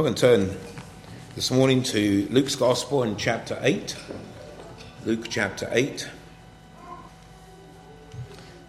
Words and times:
We're 0.00 0.04
going 0.04 0.14
to 0.14 0.20
turn 0.22 0.56
this 1.34 1.50
morning 1.50 1.82
to 1.82 2.26
Luke's 2.30 2.56
Gospel 2.56 3.02
in 3.02 3.18
chapter 3.18 3.58
8. 3.60 3.94
Luke 5.04 5.26
chapter 5.28 5.68
8. 5.70 6.08
I'll 6.88 6.98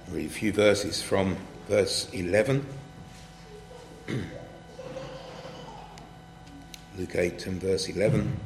read 0.10 0.26
a 0.26 0.30
few 0.30 0.52
verses 0.52 1.02
from 1.02 1.38
verse 1.70 2.10
11. 2.12 2.66
Luke 6.97 7.15
8 7.15 7.48
and 7.48 7.62
verse 7.62 7.88
11. 7.88 8.38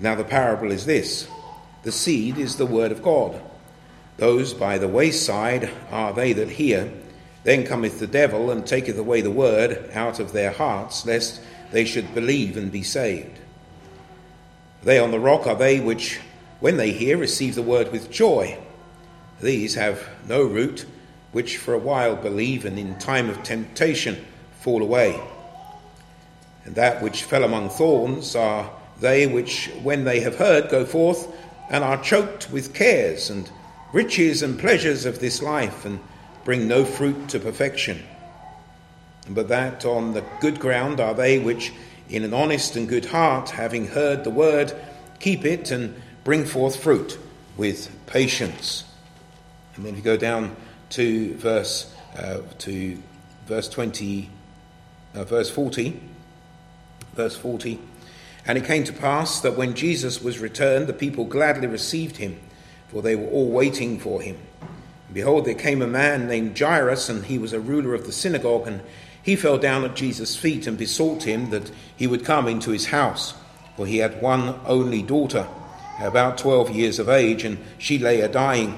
Now 0.00 0.16
the 0.16 0.24
parable 0.24 0.70
is 0.70 0.84
this 0.84 1.26
the 1.82 1.92
seed 1.92 2.36
is 2.36 2.56
the 2.56 2.66
word 2.66 2.92
of 2.92 3.02
God. 3.02 3.40
Those 4.18 4.52
by 4.52 4.76
the 4.76 4.86
wayside 4.86 5.70
are 5.90 6.12
they 6.12 6.34
that 6.34 6.50
hear. 6.50 6.92
Then 7.44 7.66
cometh 7.66 7.98
the 7.98 8.06
devil 8.06 8.50
and 8.50 8.66
taketh 8.66 8.98
away 8.98 9.20
the 9.20 9.30
word 9.30 9.90
out 9.94 10.18
of 10.18 10.32
their 10.32 10.50
hearts, 10.50 11.06
lest 11.06 11.40
they 11.70 11.84
should 11.84 12.14
believe 12.14 12.56
and 12.56 12.72
be 12.72 12.82
saved. 12.82 13.38
They 14.82 14.98
on 14.98 15.10
the 15.10 15.20
rock 15.20 15.46
are 15.46 15.54
they 15.54 15.80
which, 15.80 16.20
when 16.60 16.76
they 16.76 16.90
hear, 16.90 17.16
receive 17.16 17.54
the 17.54 17.62
word 17.62 17.92
with 17.92 18.10
joy. 18.10 18.58
These 19.40 19.74
have 19.74 20.08
no 20.26 20.42
root, 20.42 20.86
which 21.32 21.58
for 21.58 21.74
a 21.74 21.78
while 21.78 22.16
believe, 22.16 22.64
and 22.64 22.78
in 22.78 22.98
time 22.98 23.28
of 23.28 23.42
temptation 23.42 24.24
fall 24.60 24.82
away. 24.82 25.20
And 26.64 26.74
that 26.76 27.02
which 27.02 27.24
fell 27.24 27.44
among 27.44 27.68
thorns 27.68 28.34
are 28.34 28.70
they 29.00 29.26
which, 29.26 29.70
when 29.82 30.04
they 30.04 30.20
have 30.20 30.36
heard, 30.36 30.70
go 30.70 30.86
forth 30.86 31.28
and 31.68 31.84
are 31.84 32.02
choked 32.02 32.50
with 32.50 32.74
cares 32.74 33.28
and 33.28 33.50
riches 33.92 34.42
and 34.42 34.58
pleasures 34.58 35.04
of 35.04 35.18
this 35.18 35.42
life, 35.42 35.84
and 35.84 36.00
bring 36.44 36.68
no 36.68 36.84
fruit 36.84 37.28
to 37.30 37.40
perfection. 37.40 38.02
But 39.28 39.48
that 39.48 39.84
on 39.84 40.12
the 40.12 40.24
good 40.40 40.60
ground 40.60 41.00
are 41.00 41.14
they 41.14 41.38
which, 41.38 41.72
in 42.08 42.24
an 42.24 42.34
honest 42.34 42.76
and 42.76 42.88
good 42.88 43.06
heart, 43.06 43.50
having 43.50 43.86
heard 43.86 44.22
the 44.22 44.30
word, 44.30 44.72
keep 45.18 45.44
it 45.44 45.70
and 45.70 46.00
bring 46.24 46.44
forth 46.44 46.76
fruit 46.76 47.18
with 47.56 47.90
patience. 48.06 48.84
And 49.76 49.84
then 49.84 49.94
if 49.94 49.98
you 49.98 50.04
go 50.04 50.16
down 50.16 50.54
to 50.90 51.34
verse 51.36 51.94
uh, 52.16 52.40
to 52.58 52.98
verse 53.46 53.68
twenty, 53.68 54.28
uh, 55.14 55.24
verse 55.24 55.50
forty, 55.50 56.00
verse 57.14 57.36
forty. 57.36 57.80
And 58.46 58.58
it 58.58 58.66
came 58.66 58.84
to 58.84 58.92
pass 58.92 59.40
that 59.40 59.56
when 59.56 59.74
Jesus 59.74 60.20
was 60.20 60.38
returned, 60.38 60.86
the 60.86 60.92
people 60.92 61.24
gladly 61.24 61.66
received 61.66 62.18
him, 62.18 62.38
for 62.88 63.00
they 63.00 63.16
were 63.16 63.28
all 63.28 63.50
waiting 63.50 63.98
for 63.98 64.20
him. 64.20 64.36
Behold, 65.14 65.44
there 65.44 65.54
came 65.54 65.80
a 65.80 65.86
man 65.86 66.26
named 66.26 66.58
Jairus, 66.58 67.08
and 67.08 67.24
he 67.24 67.38
was 67.38 67.52
a 67.52 67.60
ruler 67.60 67.94
of 67.94 68.04
the 68.04 68.12
synagogue, 68.12 68.66
and 68.66 68.80
he 69.22 69.36
fell 69.36 69.58
down 69.58 69.84
at 69.84 69.94
Jesus' 69.94 70.34
feet 70.34 70.66
and 70.66 70.76
besought 70.76 71.22
him 71.22 71.50
that 71.50 71.70
he 71.96 72.08
would 72.08 72.24
come 72.24 72.48
into 72.48 72.72
his 72.72 72.86
house, 72.86 73.34
for 73.76 73.86
he 73.86 73.98
had 73.98 74.20
one 74.20 74.58
only 74.66 75.02
daughter, 75.02 75.46
about 76.00 76.36
twelve 76.36 76.68
years 76.68 76.98
of 76.98 77.08
age, 77.08 77.44
and 77.44 77.58
she 77.78 77.96
lay 77.96 78.22
a 78.22 78.28
dying. 78.28 78.76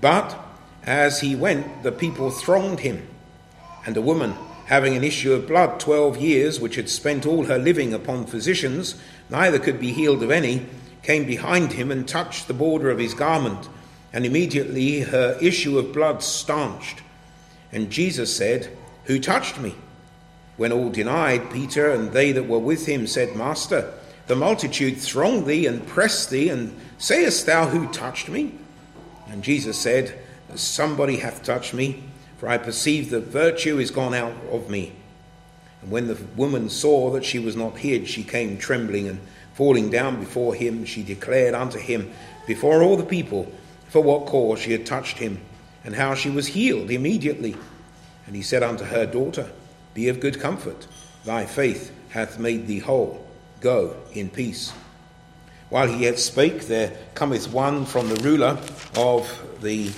But 0.00 0.38
as 0.84 1.20
he 1.20 1.36
went, 1.36 1.82
the 1.82 1.92
people 1.92 2.30
thronged 2.30 2.80
him, 2.80 3.06
and 3.84 3.94
a 3.94 4.02
woman 4.02 4.34
having 4.68 4.96
an 4.96 5.04
issue 5.04 5.34
of 5.34 5.46
blood 5.46 5.78
twelve 5.78 6.16
years, 6.16 6.58
which 6.58 6.76
had 6.76 6.88
spent 6.88 7.26
all 7.26 7.44
her 7.44 7.58
living 7.58 7.92
upon 7.92 8.24
physicians, 8.24 8.94
neither 9.28 9.58
could 9.58 9.78
be 9.78 9.92
healed 9.92 10.22
of 10.22 10.30
any, 10.30 10.64
came 11.02 11.26
behind 11.26 11.72
him 11.72 11.90
and 11.90 12.08
touched 12.08 12.48
the 12.48 12.54
border 12.54 12.90
of 12.90 12.98
his 12.98 13.12
garment 13.12 13.68
and 14.12 14.24
immediately 14.24 15.00
her 15.00 15.36
issue 15.40 15.78
of 15.78 15.92
blood 15.92 16.22
stanched. 16.22 17.02
And 17.72 17.90
Jesus 17.90 18.34
said, 18.34 18.70
Who 19.04 19.18
touched 19.18 19.58
me? 19.58 19.74
When 20.56 20.72
all 20.72 20.90
denied, 20.90 21.50
Peter 21.52 21.90
and 21.90 22.12
they 22.12 22.32
that 22.32 22.48
were 22.48 22.58
with 22.58 22.86
him 22.86 23.06
said, 23.06 23.36
Master, 23.36 23.92
the 24.26 24.36
multitude 24.36 24.98
throng 24.98 25.46
thee 25.46 25.66
and 25.66 25.86
press 25.86 26.26
thee, 26.26 26.48
and 26.48 26.74
sayest 26.98 27.46
thou, 27.46 27.66
Who 27.66 27.90
touched 27.92 28.28
me? 28.28 28.54
And 29.28 29.44
Jesus 29.44 29.78
said, 29.78 30.18
Somebody 30.54 31.16
hath 31.16 31.42
touched 31.42 31.74
me, 31.74 32.02
for 32.38 32.48
I 32.48 32.58
perceive 32.58 33.10
that 33.10 33.24
virtue 33.24 33.78
is 33.78 33.90
gone 33.90 34.14
out 34.14 34.34
of 34.50 34.70
me. 34.70 34.92
And 35.82 35.90
when 35.90 36.08
the 36.08 36.18
woman 36.36 36.70
saw 36.70 37.10
that 37.10 37.24
she 37.24 37.38
was 37.38 37.54
not 37.54 37.78
hid, 37.78 38.08
she 38.08 38.24
came 38.24 38.58
trembling, 38.58 39.06
and 39.08 39.20
falling 39.54 39.90
down 39.90 40.18
before 40.18 40.54
him, 40.54 40.84
she 40.84 41.02
declared 41.02 41.54
unto 41.54 41.78
him 41.78 42.10
before 42.46 42.82
all 42.82 42.96
the 42.96 43.04
people 43.04 43.52
for 43.88 44.02
what 44.02 44.26
cause 44.26 44.60
she 44.60 44.72
had 44.72 44.86
touched 44.86 45.18
him, 45.18 45.40
and 45.84 45.94
how 45.94 46.14
she 46.14 46.30
was 46.30 46.48
healed 46.48 46.90
immediately. 46.90 47.56
And 48.26 48.36
he 48.36 48.42
said 48.42 48.62
unto 48.62 48.84
her, 48.84 49.06
Daughter, 49.06 49.50
be 49.94 50.08
of 50.08 50.20
good 50.20 50.38
comfort, 50.38 50.86
thy 51.24 51.46
faith 51.46 51.92
hath 52.10 52.38
made 52.38 52.66
thee 52.66 52.78
whole. 52.78 53.26
Go 53.60 53.96
in 54.12 54.30
peace. 54.30 54.72
While 55.68 55.88
he 55.88 56.04
yet 56.04 56.18
spake, 56.18 56.66
there 56.66 56.96
cometh 57.14 57.52
one 57.52 57.84
from 57.84 58.08
the 58.08 58.22
ruler 58.22 58.58
of 58.96 59.60
the 59.60 59.90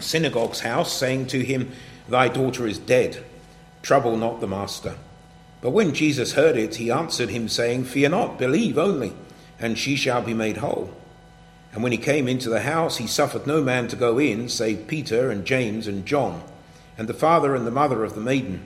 synagogue's 0.00 0.60
house, 0.60 0.92
saying 0.92 1.28
to 1.28 1.44
him, 1.44 1.72
Thy 2.08 2.28
daughter 2.28 2.66
is 2.66 2.78
dead. 2.78 3.24
Trouble 3.82 4.16
not 4.16 4.40
the 4.40 4.46
master. 4.46 4.96
But 5.60 5.70
when 5.70 5.94
Jesus 5.94 6.32
heard 6.32 6.56
it, 6.56 6.76
he 6.76 6.90
answered 6.90 7.30
him, 7.30 7.48
saying, 7.48 7.84
Fear 7.84 8.10
not, 8.10 8.38
believe 8.38 8.76
only, 8.76 9.14
and 9.58 9.78
she 9.78 9.96
shall 9.96 10.22
be 10.22 10.34
made 10.34 10.58
whole. 10.58 10.90
And 11.74 11.82
when 11.82 11.90
he 11.90 11.98
came 11.98 12.28
into 12.28 12.48
the 12.48 12.62
house, 12.62 12.98
he 12.98 13.08
suffered 13.08 13.48
no 13.48 13.60
man 13.60 13.88
to 13.88 13.96
go 13.96 14.18
in, 14.18 14.48
save 14.48 14.86
Peter 14.86 15.28
and 15.28 15.44
James 15.44 15.88
and 15.88 16.06
John, 16.06 16.40
and 16.96 17.08
the 17.08 17.14
father 17.14 17.56
and 17.56 17.66
the 17.66 17.72
mother 17.72 18.04
of 18.04 18.14
the 18.14 18.20
maiden. 18.20 18.64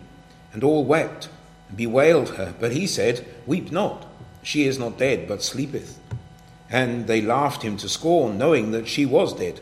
And 0.53 0.63
all 0.63 0.85
wept 0.85 1.31
and 1.69 1.77
bewailed 1.77 2.31
her. 2.37 2.55
But 2.61 2.73
he 2.73 2.87
said, 2.87 3.27
Weep 3.47 3.73
not, 3.73 4.07
she 4.43 4.67
is 4.67 4.79
not 4.79 4.99
dead, 4.99 5.27
but 5.27 5.43
sleepeth. 5.43 5.99
And 6.71 7.07
they 7.07 7.23
laughed 7.23 7.63
him 7.63 7.79
to 7.79 7.89
scorn, 7.89 8.37
knowing 8.37 8.73
that 8.73 8.89
she 8.89 9.07
was 9.07 9.33
dead. 9.33 9.61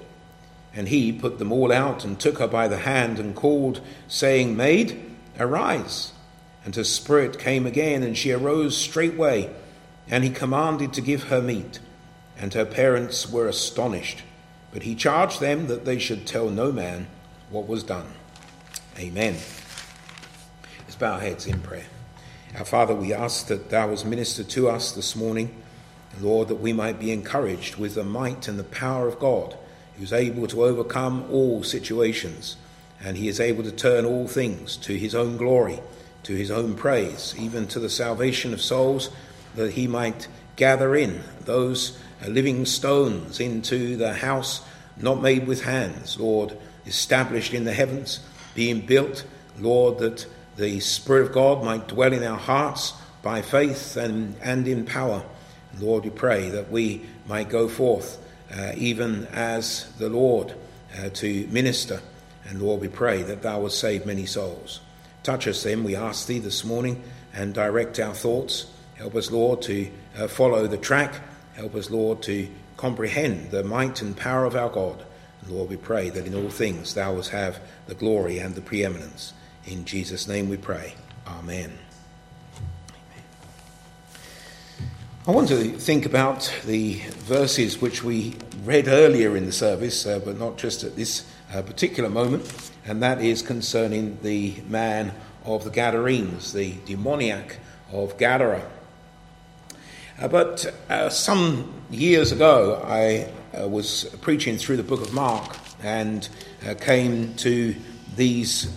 And 0.75 0.89
he 0.89 1.13
put 1.13 1.39
them 1.39 1.53
all 1.53 1.73
out 1.73 2.05
and 2.05 2.19
took 2.19 2.39
her 2.39 2.49
by 2.49 2.67
the 2.67 2.79
hand 2.79 3.21
and 3.21 3.35
called, 3.35 3.81
saying, 4.09 4.57
Maid, 4.57 5.01
arise. 5.39 6.13
And 6.65 6.75
her 6.75 6.85
spirit 6.85 7.39
came 7.39 7.65
again, 7.65 8.03
and 8.03 8.19
she 8.19 8.33
arose 8.33 8.77
straightway. 8.77 9.55
And 10.09 10.25
he 10.25 10.31
commanded 10.31 10.93
to 10.95 11.01
give 11.01 11.25
her 11.25 11.41
meat 11.41 11.79
and 12.39 12.53
her 12.55 12.65
parents 12.65 13.31
were 13.31 13.49
astonished. 13.49 14.23
But 14.73 14.83
he 14.83 14.95
charged 14.95 15.41
them 15.41 15.69
that 15.69 15.85
they 15.85 15.99
should 15.99 16.27
tell 16.27 16.51
no 16.51 16.71
man 16.71 17.07
what 17.51 17.67
was 17.67 17.83
done. 17.83 18.13
Amen. 18.99 19.37
Let's 20.81 20.97
bow 20.97 21.15
our 21.15 21.21
heads 21.21 21.47
in 21.47 21.61
prayer. 21.61 21.87
Our 22.59 22.65
Father, 22.65 22.95
we 22.95 23.13
ask 23.13 23.49
that 23.49 23.71
Thou 23.71 23.91
hast 23.91 24.07
ministered 24.07 24.49
to 24.51 24.69
us 24.69 24.93
this 24.93 25.15
morning, 25.15 25.63
Lord, 26.21 26.49
that 26.49 26.57
we 26.57 26.73
might 26.73 26.99
be 26.99 27.13
encouraged 27.13 27.77
with 27.77 27.95
the 27.95 28.05
might 28.05 28.49
and 28.49 28.59
the 28.59 28.65
power 28.65 29.07
of 29.07 29.19
God, 29.19 29.57
who 29.97 30.05
is 30.05 30.13
able 30.13 30.47
to 30.49 30.65
overcome 30.65 31.27
all 31.31 31.63
situations, 31.63 32.57
and 33.03 33.17
He 33.17 33.29
is 33.29 33.41
able 33.41 33.63
to 33.65 33.73
turn 33.73 34.07
all 34.07 34.27
things 34.27 34.77
to 34.79 34.97
His 34.97 35.15
own 35.15 35.37
glory, 35.37 35.81
to 36.23 36.35
His 36.35 36.51
own 36.51 36.75
praise, 36.75 37.35
even 37.39 37.67
to 37.69 37.81
the 37.81 37.91
salvation 37.91 38.55
of 38.55 38.63
souls, 38.63 39.11
that 39.55 39.73
He 39.73 39.87
might 39.87 40.29
gather 40.57 40.97
in 40.97 41.23
those 41.41 41.99
living 42.29 42.65
stones 42.65 43.41
into 43.41 43.97
the 43.97 44.15
house 44.15 44.63
not 44.97 45.21
made 45.21 45.47
with 45.47 45.65
hands, 45.65 46.19
Lord, 46.19 46.57
established 46.87 47.53
in 47.53 47.65
the 47.65 47.73
heavens, 47.75 48.21
being 48.55 48.81
built, 48.81 49.25
Lord, 49.59 49.99
that 49.99 50.27
the 50.57 50.81
Spirit 50.81 51.27
of 51.27 51.33
God 51.33 51.65
might 51.65 51.89
dwell 51.89 52.13
in 52.13 52.23
our 52.23 52.39
hearts 52.39 52.95
by 53.23 53.43
faith 53.43 53.97
and, 53.97 54.37
and 54.43 54.67
in 54.67 54.87
power. 54.87 55.23
Lord, 55.79 56.05
we 56.05 56.11
pray 56.11 56.49
that 56.51 56.71
we 56.71 57.05
might 57.27 57.49
go 57.49 57.69
forth 57.69 58.23
uh, 58.57 58.73
even 58.77 59.27
as 59.27 59.93
the 59.99 60.09
Lord 60.09 60.55
uh, 60.99 61.11
to 61.11 61.47
minister. 61.49 62.01
And 62.49 62.63
Lord, 62.63 62.81
we 62.81 62.89
pray 62.89 63.23
that 63.25 63.43
Thou 63.43 63.61
wilt 63.61 63.73
save 63.73 64.07
many 64.07 64.25
souls. 64.25 64.81
Touch 65.23 65.49
us 65.49 65.65
then, 65.65 65.85
we 65.85 65.97
ask 65.97 66.27
Thee 66.27 66.39
this 66.39 66.65
morning, 66.65 67.03
and 67.35 67.53
direct 67.53 67.99
our 67.99 68.15
thoughts. 68.15 68.67
Help 68.95 69.15
us, 69.17 69.31
Lord, 69.31 69.61
to 69.63 69.91
uh, 70.17 70.29
follow 70.29 70.67
the 70.67 70.79
track 70.79 71.21
Help 71.57 71.75
us, 71.75 71.91
Lord, 71.91 72.23
to 72.25 72.49
comprehend 72.77 73.51
the 73.51 73.65
might 73.65 74.03
and 74.03 74.15
power 74.15 74.45
of 74.45 74.55
our 74.55 74.69
God. 74.69 75.03
And 75.41 75.51
Lord, 75.51 75.71
we 75.71 75.77
pray 75.77 76.11
that 76.11 76.27
in 76.27 76.35
all 76.35 76.51
things 76.51 76.93
thou 76.93 77.15
wilt 77.15 77.29
have 77.29 77.61
the 77.87 77.95
glory 77.95 78.39
and 78.39 78.55
the 78.55 78.61
preeminence. 78.61 79.33
In 79.65 79.87
Jesus' 79.87 80.29
name 80.29 80.51
we 80.51 80.59
pray. 80.59 80.95
Amen. 81.27 81.79
I 85.27 85.31
want 85.31 85.49
to 85.49 85.73
think 85.73 86.05
about 86.05 86.55
the 86.67 87.01
verses 87.25 87.81
which 87.81 88.05
we 88.05 88.37
read 88.63 88.87
earlier 88.87 89.35
in 89.35 89.47
the 89.47 89.51
service, 89.53 90.07
uh, 90.07 90.19
but 90.19 90.39
not 90.39 90.59
just 90.59 90.85
at 90.85 90.95
this 90.95 91.25
uh, 91.55 91.63
particular 91.63 92.11
moment, 92.11 92.71
and 92.85 93.03
that 93.03 93.23
is 93.23 93.41
concerning 93.41 94.19
the 94.23 94.63
man 94.69 95.15
of 95.47 95.65
the 95.65 95.71
Gadarenes, 95.71 96.53
the 96.53 96.75
demoniac 96.85 97.59
of 97.91 98.19
Gadara. 98.19 98.71
But 100.19 100.73
uh, 100.89 101.11
some 101.11 101.73
years 101.91 102.33
ago, 102.33 102.83
I 102.87 103.31
uh, 103.57 103.69
was 103.69 104.05
preaching 104.23 104.57
through 104.57 104.79
the 104.79 104.83
book 104.83 105.03
of 105.03 105.13
Mark 105.13 105.57
and 105.83 106.27
uh, 106.67 106.75
came 106.75 107.35
to 107.37 107.75
these 108.17 108.75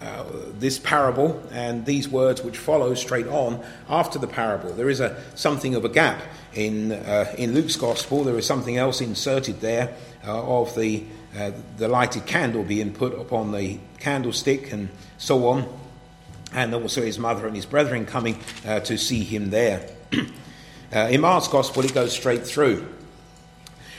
uh, 0.00 0.24
this 0.58 0.80
parable 0.80 1.40
and 1.52 1.86
these 1.86 2.08
words 2.08 2.42
which 2.42 2.58
follow 2.58 2.92
straight 2.94 3.28
on 3.28 3.62
after 3.88 4.18
the 4.18 4.26
parable. 4.26 4.72
There 4.72 4.88
is 4.88 4.98
a, 4.98 5.22
something 5.36 5.76
of 5.76 5.84
a 5.84 5.88
gap 5.88 6.20
in, 6.54 6.90
uh, 6.90 7.32
in 7.38 7.54
Luke's 7.54 7.76
gospel. 7.76 8.24
There 8.24 8.36
is 8.36 8.44
something 8.44 8.76
else 8.76 9.00
inserted 9.00 9.60
there 9.60 9.94
uh, 10.26 10.60
of 10.60 10.74
the, 10.74 11.04
the 11.76 11.86
lighted 11.86 12.26
candle 12.26 12.64
being 12.64 12.92
put 12.92 13.14
upon 13.14 13.52
the 13.52 13.78
candlestick 14.00 14.72
and 14.72 14.88
so 15.18 15.46
on, 15.46 15.68
and 16.54 16.74
also 16.74 17.02
his 17.02 17.18
mother 17.18 17.46
and 17.46 17.56
his 17.56 17.66
brethren 17.66 18.06
coming 18.06 18.40
uh, 18.66 18.80
to 18.80 18.98
see 18.98 19.24
him 19.24 19.50
there. 19.50 19.88
in 20.92 21.20
Mark's 21.20 21.48
gospel, 21.48 21.84
it 21.84 21.94
goes 21.94 22.12
straight 22.12 22.46
through. 22.46 22.86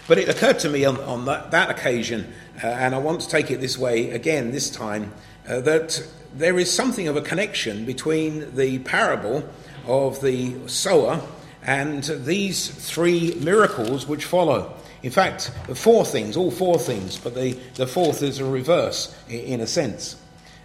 But 0.08 0.18
it 0.18 0.28
occurred 0.28 0.60
to 0.60 0.70
me 0.70 0.84
on, 0.84 1.00
on 1.02 1.26
that, 1.26 1.52
that, 1.52 1.70
occasion, 1.70 2.34
and 2.62 2.94
I 2.94 2.98
want 2.98 3.22
to 3.22 3.30
take 3.30 3.52
it 3.52 3.62
this 3.62 3.78
way 3.78 4.12
again 4.12 4.52
this 4.52 4.70
time 4.70 5.14
uh, 5.48 5.62
that 5.62 6.06
there 6.36 6.60
is 6.60 6.72
something 6.72 7.08
of 7.08 7.16
a 7.16 7.22
connection 7.22 7.86
between 7.86 8.56
the 8.56 8.80
parable 8.80 9.48
of 9.86 10.22
the 10.22 10.68
sower 10.68 11.22
and 11.66 12.04
these 12.04 12.70
three 12.70 13.36
miracles 13.36 14.08
which 14.08 14.26
follow. 14.26 14.74
In 15.04 15.12
fact, 15.12 15.52
four 15.74 16.06
things, 16.06 16.36
all 16.36 16.52
four 16.52 16.78
things, 16.80 17.18
but 17.18 17.36
the, 17.36 17.54
the 17.76 17.88
fourth 17.88 18.24
is 18.24 18.40
a 18.40 18.46
reverse 18.46 19.16
in, 19.30 19.40
in 19.40 19.62
a 19.62 19.68
sense. 19.68 20.18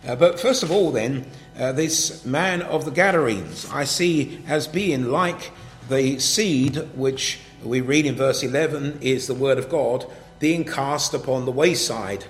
Uh, 0.07 0.15
but 0.17 0.39
first 0.39 0.63
of 0.63 0.71
all, 0.71 0.93
then, 0.93 1.27
uh, 1.59 1.73
this 1.73 2.25
man 2.25 2.63
of 2.63 2.85
the 2.85 2.91
Gadarenes 2.91 3.69
I 3.73 3.85
see 3.85 4.43
as 4.47 4.67
being 4.67 5.11
like 5.11 5.51
the 5.89 6.19
seed 6.19 6.77
which 6.95 7.41
we 7.63 7.81
read 7.81 8.07
in 8.07 8.15
verse 8.15 8.43
11 8.43 8.99
is 9.01 9.27
the 9.27 9.35
word 9.35 9.59
of 9.59 9.69
God 9.69 10.07
being 10.39 10.65
cast 10.65 11.15
upon 11.15 11.45
the 11.45 11.53
wayside. 11.53 12.25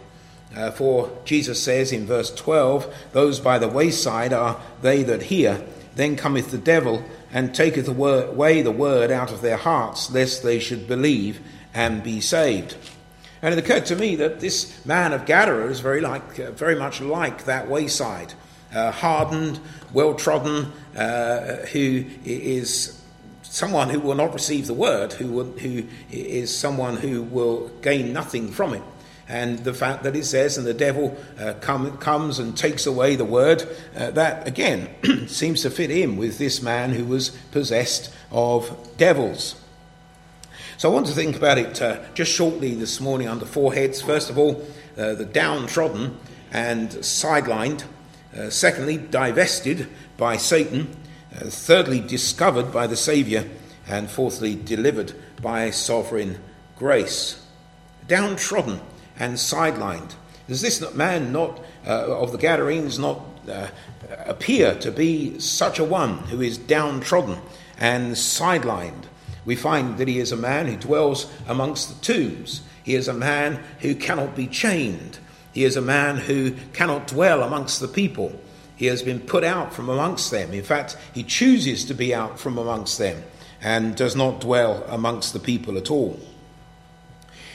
Uh, 0.57 0.71
for 0.71 1.11
Jesus 1.25 1.63
says 1.63 1.93
in 1.93 2.07
verse 2.07 2.35
12, 2.35 2.93
Those 3.13 3.39
by 3.39 3.59
the 3.59 3.69
wayside 3.69 4.33
are 4.33 4.61
they 4.81 5.03
that 5.03 5.25
hear. 5.25 5.63
Then 5.95 6.17
cometh 6.17 6.51
the 6.51 6.59
devil 6.59 7.05
and 7.33 7.55
taketh 7.55 7.89
away 7.89 8.63
the 8.63 8.71
word 8.71 9.11
out 9.11 9.31
of 9.31 9.43
their 9.43 9.57
hearts, 9.59 10.11
lest 10.11 10.43
they 10.43 10.59
should 10.59 10.89
believe 10.89 11.41
and 11.75 12.03
be 12.03 12.21
saved. 12.21 12.77
And 13.43 13.53
it 13.53 13.59
occurred 13.59 13.87
to 13.87 13.97
me 13.97 14.17
that 14.17 14.41
this 14.41 14.85
man 14.87 15.13
of 15.13 15.27
Gadara 15.27 15.67
is 15.67 15.81
very, 15.81 16.01
like, 16.01 16.39
uh, 16.39 16.51
very 16.53 16.75
much 16.75 17.01
like 17.01 17.45
that 17.45 17.69
wayside, 17.69 18.33
uh, 18.75 18.91
hardened, 18.91 19.61
well 19.93 20.15
trodden, 20.15 20.73
uh, 20.97 21.67
who 21.67 22.05
is 22.25 23.03
someone 23.43 23.89
who 23.89 24.01
will 24.01 24.15
not 24.15 24.35
receive 24.35 24.67
the 24.67 24.75
word, 24.75 25.13
who, 25.15 25.29
will, 25.29 25.53
who 25.53 25.85
is 26.11 26.57
someone 26.57 26.97
who 26.97 27.23
will 27.23 27.69
gain 27.81 28.13
nothing 28.13 28.51
from 28.51 28.75
it 28.75 28.83
and 29.29 29.59
the 29.59 29.75
fact 29.75 30.05
that 30.05 30.17
it 30.17 30.25
says, 30.25 30.57
and 30.57 30.67
the 30.67 30.75
devil 30.75 31.17
uh, 31.39 31.53
come, 31.61 31.99
comes 31.99 32.39
and 32.39 32.57
takes 32.57 32.87
away 32.87 33.15
the 33.15 33.27
word, 33.27 33.69
uh, 33.95 34.11
that 34.13 34.49
again 34.49 34.89
seems 35.29 35.63
to 35.63 35.71
fit 35.71 35.91
in 35.91 36.17
with 36.17 36.39
this 36.39 36.63
man 36.63 36.93
who 36.93 37.05
was 37.05 37.31
possessed 37.51 38.13
of 38.31 38.97
devils. 38.97 39.61
So 40.79 40.91
I 40.91 40.95
want 40.95 41.07
to 41.09 41.13
think 41.13 41.37
about 41.37 41.59
it 41.59 41.83
uh, 41.83 42.01
just 42.15 42.33
shortly 42.33 42.75
this 42.75 43.01
morning 43.01 43.29
under 43.29 43.45
four 43.45 43.75
heads. 43.75 44.01
First 44.01 44.31
of 44.31 44.39
all, 44.39 44.67
uh, 44.97 45.15
the 45.15 45.27
downtrodden 45.27 46.17
and 46.51 46.89
sidelined. 46.89 47.85
Uh, 48.37 48.51
secondly, 48.51 48.97
divested 48.97 49.89
by 50.17 50.37
Satan. 50.37 50.95
Uh, 51.35 51.47
thirdly, 51.47 52.01
discovered 52.01 52.73
by 52.73 52.87
the 52.87 52.97
Saviour. 52.97 53.45
And 53.87 54.11
fourthly, 54.11 54.55
delivered 54.55 55.15
by 55.41 55.71
sovereign 55.71 56.39
grace. 56.77 57.45
Downtrodden 58.07 58.81
and 59.19 59.35
sidelined. 59.35 60.15
Does 60.47 60.61
this 60.63 60.95
man 60.95 61.33
not 61.33 61.61
uh, 61.87 62.07
of 62.07 62.33
the 62.33 62.39
Gadarenes 62.39 62.99
not 62.99 63.21
uh, 63.49 63.69
appear 64.27 64.75
to 64.77 64.91
be 64.91 65.39
such 65.39 65.79
a 65.79 65.85
one 65.85 66.19
who 66.19 66.41
is 66.41 66.59
downtrodden 66.59 67.39
and 67.79 68.15
sidelined? 68.15 69.05
We 69.45 69.57
find 69.57 69.99
that 69.99 70.09
he 70.09 70.19
is 70.19 70.33
a 70.33 70.37
man 70.37 70.67
who 70.67 70.77
dwells 70.77 71.31
amongst 71.47 71.89
the 71.89 72.05
tombs. 72.05 72.63
He 72.83 72.95
is 72.95 73.09
a 73.09 73.15
man 73.15 73.63
who 73.81 73.95
cannot 73.95 74.37
be 74.37 74.47
chained. 74.47 75.19
He 75.53 75.65
is 75.65 75.77
a 75.77 75.83
man 75.83 76.17
who 76.17 76.53
cannot 76.73 77.09
dwell 77.09 77.43
amongst 77.43 77.81
the 77.81 77.89
people. 77.89 78.39
He 78.77 78.87
has 78.87 79.03
been 79.03 79.21
put 79.21 79.45
out 79.45 79.73
from 79.73 79.89
amongst 79.89 80.31
them. 80.31 80.53
In 80.53 80.63
fact, 80.63 80.97
he 81.13 81.25
chooses 81.25 81.85
to 81.87 81.95
be 81.95 82.15
out 82.15 82.39
from 82.39 82.59
amongst 82.59 82.99
them 82.99 83.23
and 83.61 83.97
does 83.97 84.15
not 84.15 84.41
dwell 84.41 84.85
amongst 84.89 85.33
the 85.33 85.41
people 85.41 85.77
at 85.77 85.91
all. 85.91 86.19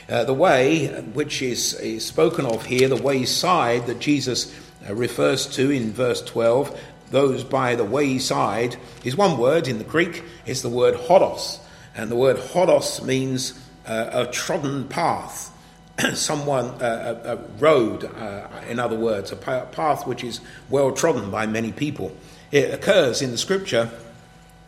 Uh, 0.10 0.26
the 0.26 0.34
way 0.34 0.88
which 1.14 1.42
is, 1.42 1.76
is, 1.76 2.06
spoken 2.06 2.46
of 2.46 2.66
here, 2.66 2.90
the 2.90 3.02
wayside 3.02 3.88
that 3.88 4.00
Jesus 4.00 4.54
uh, 4.88 4.94
refers 4.94 5.48
to 5.48 5.72
in 5.72 5.94
verse 5.94 6.22
12, 6.22 6.78
those 7.10 7.44
by 7.46 7.76
the 7.76 7.86
wayside, 7.86 8.76
is 9.06 9.16
one 9.16 9.38
word 9.38 9.68
in 9.68 9.78
the 9.78 9.84
Greek. 9.86 10.24
It's 10.46 10.62
the 10.62 10.68
word 10.68 10.96
hodos. 10.96 11.60
And 11.96 12.12
the 12.12 12.18
word 12.18 12.36
hodos 12.36 13.02
means 13.06 13.54
uh, 13.88 14.10
a 14.12 14.26
trodden 14.28 14.90
path. 14.90 15.52
Someone, 16.14 16.66
uh, 16.82 17.22
a, 17.24 17.34
a, 17.34 17.38
road, 17.60 18.06
uh, 18.06 18.48
in 18.68 18.80
other 18.80 18.96
words, 18.96 19.32
a 19.32 19.36
path 19.36 20.08
which 20.08 20.24
is 20.24 20.42
well 20.70 20.92
trodden 20.92 21.30
by 21.30 21.46
many 21.46 21.72
people. 21.72 22.16
It 22.52 22.74
occurs 22.74 23.22
in 23.22 23.32
the 23.32 23.38
scripture 23.38 23.92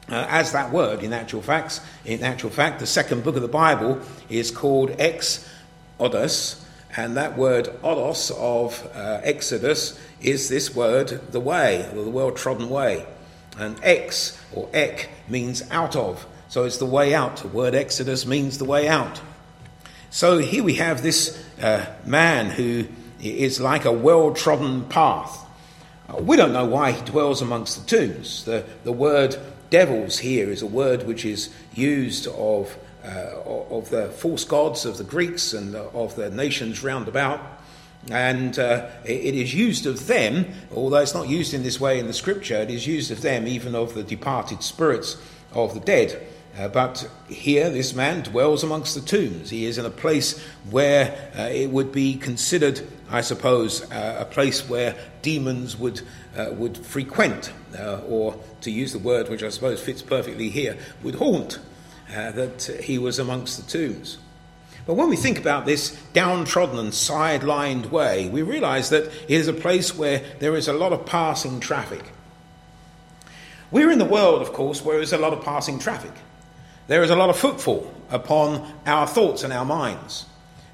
uh, 0.09 0.25
as 0.29 0.51
that 0.51 0.71
word 0.71 1.03
in 1.03 1.13
actual 1.13 1.41
facts 1.41 1.81
in 2.03 2.21
actual 2.21 2.51
fact 2.51 2.79
the 2.79 2.85
second 2.85 3.23
book 3.23 3.35
of 3.35 3.41
the 3.41 3.47
bible 3.47 3.99
is 4.29 4.51
called 4.51 4.95
ex 4.99 5.49
odos 5.99 6.63
and 6.97 7.17
that 7.17 7.37
word 7.37 7.65
odos 7.83 8.31
of 8.31 8.87
uh, 8.95 9.19
exodus 9.23 9.99
is 10.21 10.47
this 10.49 10.73
word 10.73 11.09
the 11.31 11.39
way 11.39 11.89
the 11.93 12.09
well 12.09 12.31
trodden 12.31 12.69
way. 12.69 13.05
And 13.57 13.79
ex 13.83 14.37
or 14.53 14.69
ek 14.73 15.09
means 15.29 15.63
out 15.71 15.95
of. 15.95 16.25
So 16.49 16.65
it's 16.65 16.77
the 16.77 16.85
way 16.85 17.13
out. 17.13 17.37
The 17.37 17.47
word 17.47 17.73
exodus 17.73 18.25
means 18.25 18.57
the 18.57 18.65
way 18.65 18.87
out 18.87 19.21
so 20.15 20.37
here 20.37 20.63
we 20.63 20.75
have 20.75 21.03
this 21.03 21.43
uh, 21.61 21.85
man 22.05 22.49
who 22.49 22.85
is 23.21 23.59
like 23.59 23.83
a 23.83 23.91
well 23.91 24.33
trodden 24.33 24.85
path 24.85 25.45
uh, 26.07 26.15
we 26.21 26.37
don't 26.37 26.53
know 26.53 26.65
why 26.65 26.91
he 26.93 27.01
dwells 27.03 27.41
amongst 27.41 27.77
the 27.77 27.97
tombs 27.97 28.45
the, 28.45 28.63
the 28.85 28.93
word 28.93 29.35
devils 29.69 30.19
here 30.19 30.49
is 30.49 30.61
a 30.61 30.67
word 30.67 31.03
which 31.05 31.25
is 31.25 31.53
used 31.73 32.27
of, 32.27 32.77
uh, 33.03 33.41
of 33.45 33.89
the 33.89 34.07
false 34.07 34.45
gods 34.45 34.85
of 34.85 34.97
the 34.97 35.03
Greeks 35.03 35.51
and 35.51 35.75
of 35.75 36.15
the 36.15 36.29
nations 36.29 36.83
round 36.83 37.09
about. 37.09 37.41
And 38.09 38.57
uh, 38.59 38.87
it 39.03 39.35
is 39.35 39.53
used 39.53 39.85
of 39.85 40.07
them, 40.07 40.45
although 40.73 40.97
it's 40.97 41.15
not 41.15 41.27
used 41.27 41.53
in 41.53 41.63
this 41.63 41.79
way 41.79 41.99
in 41.99 42.07
the 42.07 42.13
scripture, 42.13 42.55
it 42.55 42.69
is 42.69 42.85
used 42.85 43.11
of 43.11 43.21
them, 43.21 43.47
even 43.47 43.73
of 43.73 43.95
the 43.95 44.03
departed 44.03 44.61
spirits 44.61 45.17
of 45.53 45.73
the 45.73 45.79
dead. 45.79 46.25
Uh, 46.57 46.69
but 46.69 47.09
here, 47.27 47.69
this 47.69 47.93
man 47.93 48.21
dwells 48.21 48.63
amongst 48.63 48.95
the 48.95 49.01
tombs. 49.01 49.49
He 49.49 49.65
is 49.65 49.77
in 49.77 49.85
a 49.85 49.89
place 49.89 50.39
where 50.69 51.31
uh, 51.37 51.43
it 51.43 51.69
would 51.69 51.91
be 51.91 52.15
considered, 52.15 52.81
I 53.09 53.21
suppose, 53.21 53.89
uh, 53.91 54.17
a 54.21 54.25
place 54.25 54.67
where 54.69 54.95
demons 55.21 55.77
would, 55.77 56.01
uh, 56.37 56.51
would 56.53 56.77
frequent, 56.77 57.51
uh, 57.77 57.99
or 58.07 58.39
to 58.61 58.71
use 58.71 58.93
the 58.93 58.99
word 58.99 59.27
which 59.27 59.43
I 59.43 59.49
suppose 59.49 59.81
fits 59.81 60.01
perfectly 60.01 60.49
here, 60.49 60.77
would 61.03 61.15
haunt, 61.15 61.59
uh, 62.15 62.31
that 62.31 62.63
he 62.83 62.97
was 62.97 63.19
amongst 63.19 63.57
the 63.57 63.69
tombs. 63.69 64.17
But 64.85 64.93
when 64.93 65.09
we 65.09 65.17
think 65.17 65.39
about 65.39 65.65
this 65.65 65.91
downtrodden 66.13 66.79
and 66.79 66.91
sidelined 66.91 67.89
way, 67.89 68.29
we 68.29 68.43
realize 68.43 68.91
that 68.91 69.05
it 69.05 69.31
is 69.31 69.49
a 69.49 69.53
place 69.53 69.97
where 69.97 70.23
there 70.39 70.55
is 70.55 70.69
a 70.69 70.73
lot 70.73 70.93
of 70.93 71.05
passing 71.05 71.59
traffic. 71.59 72.03
We're 73.71 73.91
in 73.91 73.99
the 73.99 74.05
world, 74.05 74.41
of 74.41 74.53
course, 74.53 74.85
where 74.85 74.97
there's 74.97 75.11
a 75.11 75.17
lot 75.17 75.33
of 75.33 75.43
passing 75.43 75.79
traffic. 75.79 76.13
There 76.87 77.01
is 77.03 77.09
a 77.09 77.15
lot 77.15 77.29
of 77.29 77.37
footfall 77.37 77.91
upon 78.11 78.71
our 78.85 79.07
thoughts 79.07 79.43
and 79.43 79.51
our 79.51 79.65
minds. 79.65 80.25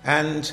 And 0.04 0.52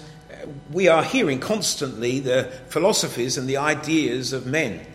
we 0.71 0.89
are 0.89 1.03
hearing 1.03 1.41
constantly 1.41 2.21
the 2.21 2.45
philosophies 2.69 3.37
and 3.37 3.49
the 3.49 3.57
ideas 3.57 4.33
of 4.33 4.47
men. 4.47 4.87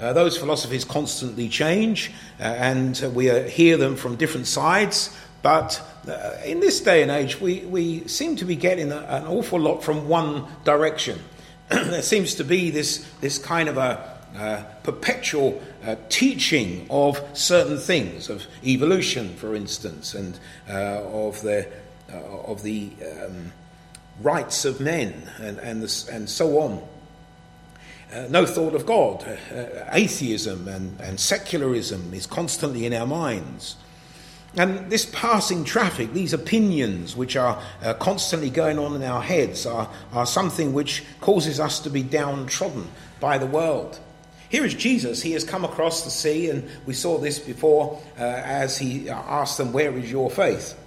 Uh, 0.00 0.12
those 0.12 0.36
philosophies 0.36 0.84
constantly 0.84 1.48
change, 1.48 2.12
uh, 2.40 2.42
and 2.42 3.00
we 3.14 3.30
uh, 3.30 3.44
hear 3.44 3.76
them 3.76 3.96
from 3.96 4.16
different 4.16 4.46
sides. 4.46 5.16
But 5.42 5.80
uh, 6.08 6.36
in 6.44 6.60
this 6.60 6.80
day 6.80 7.02
and 7.02 7.10
age, 7.10 7.40
we, 7.40 7.60
we 7.60 8.06
seem 8.08 8.36
to 8.36 8.44
be 8.44 8.56
getting 8.56 8.92
a, 8.92 8.98
an 8.98 9.26
awful 9.26 9.60
lot 9.60 9.82
from 9.82 10.08
one 10.08 10.46
direction. 10.64 11.20
there 11.68 12.02
seems 12.02 12.34
to 12.36 12.44
be 12.44 12.70
this, 12.70 13.08
this 13.20 13.38
kind 13.38 13.68
of 13.68 13.76
a 13.76 14.17
uh, 14.36 14.62
perpetual 14.82 15.60
uh, 15.84 15.96
teaching 16.08 16.86
of 16.90 17.20
certain 17.32 17.78
things, 17.78 18.28
of 18.28 18.46
evolution, 18.64 19.34
for 19.36 19.54
instance, 19.54 20.14
and 20.14 20.38
uh, 20.68 21.02
of 21.04 21.40
the, 21.42 21.66
uh, 22.12 22.16
of 22.42 22.62
the 22.62 22.90
um, 23.24 23.52
rights 24.20 24.64
of 24.64 24.80
men, 24.80 25.30
and, 25.40 25.58
and, 25.58 25.82
the, 25.82 26.10
and 26.12 26.28
so 26.28 26.58
on. 26.58 26.86
Uh, 28.12 28.26
no 28.30 28.46
thought 28.46 28.74
of 28.74 28.86
God. 28.86 29.24
atheism 29.92 30.66
and, 30.66 30.98
and 31.00 31.20
secularism 31.20 32.14
is 32.14 32.26
constantly 32.26 32.86
in 32.86 32.94
our 32.94 33.06
minds. 33.06 33.76
And 34.56 34.90
this 34.90 35.06
passing 35.12 35.64
traffic, 35.64 36.12
these 36.12 36.32
opinions 36.32 37.14
which 37.14 37.36
are 37.36 37.62
uh, 37.82 37.94
constantly 37.94 38.50
going 38.50 38.78
on 38.78 38.96
in 38.96 39.02
our 39.02 39.22
heads, 39.22 39.66
are, 39.66 39.90
are 40.12 40.26
something 40.26 40.72
which 40.72 41.04
causes 41.20 41.60
us 41.60 41.80
to 41.80 41.90
be 41.90 42.02
downtrodden 42.02 42.88
by 43.20 43.38
the 43.38 43.46
world. 43.46 44.00
Here 44.48 44.64
is 44.64 44.74
Jesus. 44.74 45.22
He 45.22 45.32
has 45.32 45.44
come 45.44 45.64
across 45.64 46.04
the 46.04 46.10
sea, 46.10 46.48
and 46.50 46.68
we 46.86 46.94
saw 46.94 47.18
this 47.18 47.38
before 47.38 48.00
uh, 48.18 48.22
as 48.22 48.78
he 48.78 49.10
asked 49.10 49.58
them, 49.58 49.72
Where 49.72 49.96
is 49.96 50.10
your 50.10 50.30
faith? 50.30 50.78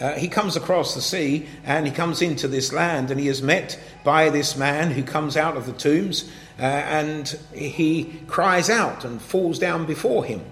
Uh, 0.00 0.14
he 0.14 0.28
comes 0.28 0.54
across 0.54 0.94
the 0.94 1.00
sea 1.00 1.48
and 1.64 1.84
he 1.84 1.92
comes 1.92 2.22
into 2.22 2.46
this 2.46 2.72
land, 2.72 3.10
and 3.10 3.18
he 3.18 3.28
is 3.28 3.42
met 3.42 3.78
by 4.04 4.30
this 4.30 4.56
man 4.56 4.92
who 4.92 5.02
comes 5.02 5.36
out 5.36 5.56
of 5.56 5.66
the 5.66 5.72
tombs 5.72 6.30
uh, 6.58 6.62
and 6.62 7.38
he 7.52 8.20
cries 8.28 8.70
out 8.70 9.04
and 9.04 9.20
falls 9.20 9.58
down 9.58 9.86
before 9.86 10.24
him. 10.24 10.44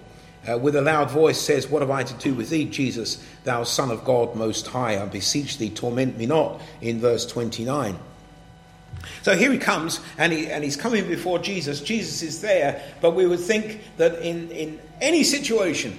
Uh, 0.47 0.57
with 0.57 0.75
a 0.75 0.81
loud 0.81 1.11
voice 1.11 1.39
says, 1.39 1.67
What 1.67 1.81
have 1.81 1.91
I 1.91 2.03
to 2.03 2.13
do 2.15 2.33
with 2.33 2.49
thee, 2.49 2.65
Jesus, 2.65 3.23
thou 3.43 3.63
Son 3.63 3.91
of 3.91 4.03
God 4.05 4.35
Most 4.35 4.67
High? 4.67 5.01
I 5.01 5.05
beseech 5.05 5.57
thee, 5.57 5.69
torment 5.69 6.17
me 6.17 6.25
not, 6.25 6.61
in 6.81 6.99
verse 6.99 7.25
29. 7.25 7.97
So 9.21 9.35
here 9.35 9.51
he 9.51 9.57
comes, 9.57 9.99
and, 10.17 10.31
he, 10.33 10.47
and 10.47 10.63
he's 10.63 10.77
coming 10.77 11.07
before 11.07 11.39
Jesus. 11.39 11.81
Jesus 11.81 12.21
is 12.21 12.41
there, 12.41 12.81
but 13.01 13.11
we 13.11 13.25
would 13.25 13.39
think 13.39 13.81
that 13.97 14.19
in, 14.19 14.49
in 14.51 14.79
any 15.01 15.23
situation, 15.23 15.97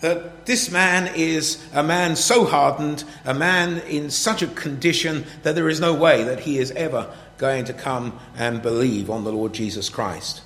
that 0.00 0.44
this 0.44 0.70
man 0.70 1.10
is 1.16 1.64
a 1.72 1.82
man 1.82 2.14
so 2.14 2.44
hardened, 2.44 3.04
a 3.24 3.32
man 3.32 3.78
in 3.88 4.10
such 4.10 4.42
a 4.42 4.46
condition 4.48 5.24
that 5.42 5.54
there 5.54 5.68
is 5.68 5.80
no 5.80 5.94
way 5.94 6.24
that 6.24 6.40
he 6.40 6.58
is 6.58 6.70
ever 6.72 7.10
going 7.38 7.64
to 7.64 7.72
come 7.72 8.18
and 8.36 8.60
believe 8.60 9.08
on 9.08 9.24
the 9.24 9.32
Lord 9.32 9.54
Jesus 9.54 9.88
Christ. 9.88 10.42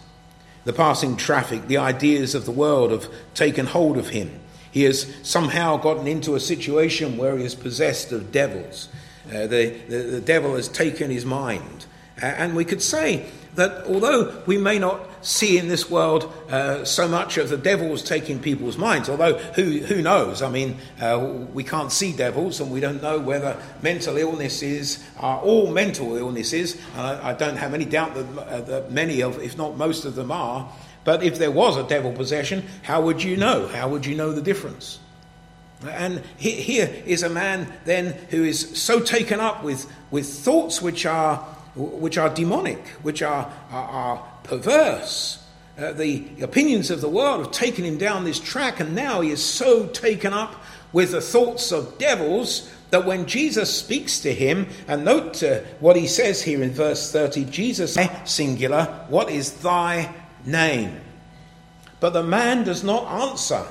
The 0.64 0.72
passing 0.72 1.16
traffic, 1.16 1.66
the 1.66 1.78
ideas 1.78 2.34
of 2.34 2.44
the 2.44 2.52
world 2.52 2.90
have 2.90 3.08
taken 3.34 3.66
hold 3.66 3.96
of 3.98 4.10
him. 4.10 4.38
He 4.70 4.84
has 4.84 5.12
somehow 5.22 5.76
gotten 5.76 6.06
into 6.06 6.34
a 6.34 6.40
situation 6.40 7.16
where 7.16 7.36
he 7.36 7.44
is 7.44 7.54
possessed 7.54 8.12
of 8.12 8.30
devils. 8.30 8.88
Uh, 9.26 9.46
the, 9.46 9.70
the, 9.88 9.98
the 9.98 10.20
devil 10.20 10.54
has 10.54 10.68
taken 10.68 11.10
his 11.10 11.24
mind. 11.24 11.86
Uh, 12.20 12.26
and 12.26 12.56
we 12.56 12.64
could 12.64 12.82
say 12.82 13.26
that 13.54 13.86
although 13.86 14.42
we 14.46 14.56
may 14.56 14.78
not 14.78 15.00
see 15.20 15.58
in 15.58 15.68
this 15.68 15.90
world 15.90 16.32
uh, 16.48 16.84
so 16.84 17.08
much 17.08 17.38
of 17.38 17.48
the 17.48 17.56
devils 17.56 18.02
taking 18.02 18.38
people's 18.38 18.78
minds, 18.78 19.08
although 19.08 19.36
who, 19.36 19.80
who 19.80 20.00
knows? 20.00 20.42
I 20.42 20.48
mean, 20.48 20.76
uh, 21.00 21.18
we 21.52 21.64
can't 21.64 21.90
see 21.90 22.12
devils 22.12 22.60
and 22.60 22.70
we 22.70 22.80
don't 22.80 23.02
know 23.02 23.18
whether 23.18 23.60
mental 23.82 24.16
illnesses 24.16 25.04
are 25.18 25.40
all 25.40 25.72
mental 25.72 26.16
illnesses. 26.16 26.80
I, 26.96 27.30
I 27.30 27.32
don't 27.32 27.56
have 27.56 27.74
any 27.74 27.84
doubt 27.84 28.14
that, 28.14 28.38
uh, 28.38 28.60
that 28.62 28.92
many 28.92 29.22
of, 29.22 29.42
if 29.42 29.58
not 29.58 29.76
most 29.76 30.04
of 30.04 30.14
them 30.14 30.30
are. 30.30 30.70
But 31.04 31.22
if 31.22 31.38
there 31.38 31.50
was 31.50 31.76
a 31.76 31.84
devil 31.84 32.12
possession, 32.12 32.64
how 32.82 33.00
would 33.02 33.22
you 33.22 33.36
know? 33.36 33.66
How 33.66 33.88
would 33.88 34.06
you 34.06 34.14
know 34.14 34.32
the 34.32 34.42
difference? 34.42 34.98
And 35.86 36.22
here 36.36 36.90
is 37.06 37.22
a 37.22 37.28
man 37.28 37.72
then 37.84 38.12
who 38.30 38.44
is 38.44 38.78
so 38.80 39.00
taken 39.00 39.40
up 39.40 39.62
with, 39.62 39.90
with 40.10 40.28
thoughts 40.28 40.82
which 40.82 41.06
are 41.06 41.44
which 41.78 42.18
are 42.18 42.28
demonic, 42.28 42.86
which 43.02 43.22
are, 43.22 43.52
are, 43.70 43.88
are 43.88 44.28
perverse. 44.42 45.44
Uh, 45.78 45.92
the 45.92 46.26
opinions 46.42 46.90
of 46.90 47.00
the 47.00 47.08
world 47.08 47.44
have 47.44 47.52
taken 47.52 47.84
him 47.84 47.96
down 47.98 48.24
this 48.24 48.40
track, 48.40 48.80
and 48.80 48.94
now 48.94 49.20
he 49.20 49.30
is 49.30 49.42
so 49.42 49.86
taken 49.86 50.32
up 50.32 50.62
with 50.92 51.12
the 51.12 51.20
thoughts 51.20 51.70
of 51.70 51.98
devils 51.98 52.72
that 52.90 53.06
when 53.06 53.26
Jesus 53.26 53.72
speaks 53.72 54.20
to 54.20 54.34
him, 54.34 54.66
and 54.88 55.04
note 55.04 55.42
uh, 55.42 55.60
what 55.78 55.96
he 55.96 56.06
says 56.06 56.42
here 56.42 56.62
in 56.62 56.70
verse 56.70 57.12
30 57.12 57.44
Jesus, 57.44 57.96
singular, 58.24 59.04
what 59.08 59.30
is 59.30 59.52
thy 59.62 60.12
name? 60.44 60.98
But 62.00 62.12
the 62.12 62.22
man 62.22 62.64
does 62.64 62.82
not 62.82 63.04
answer. 63.30 63.64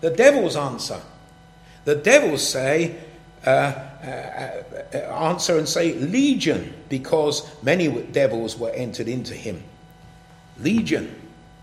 The 0.00 0.10
devils 0.10 0.54
answer. 0.54 1.00
The 1.84 1.96
devils 1.96 2.46
say, 2.46 2.96
uh, 3.44 3.87
Uh, 4.02 4.06
uh, 4.06 4.62
uh, 4.94 4.96
answer 5.26 5.58
and 5.58 5.68
say 5.68 5.94
legion 5.94 6.72
because 6.88 7.50
many 7.64 7.88
devils 8.02 8.56
were 8.56 8.70
entered 8.70 9.08
into 9.08 9.34
him. 9.34 9.60
Legion. 10.60 11.12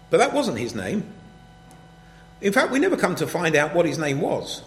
But 0.10 0.18
that 0.18 0.34
wasn't 0.34 0.58
his 0.58 0.76
name. 0.76 1.06
In 2.42 2.52
fact, 2.52 2.72
we 2.72 2.80
never 2.80 2.98
come 2.98 3.16
to 3.16 3.28
find 3.28 3.56
out 3.56 3.74
what 3.74 3.86
his 3.86 3.98
name 3.98 4.20
was. 4.20 4.64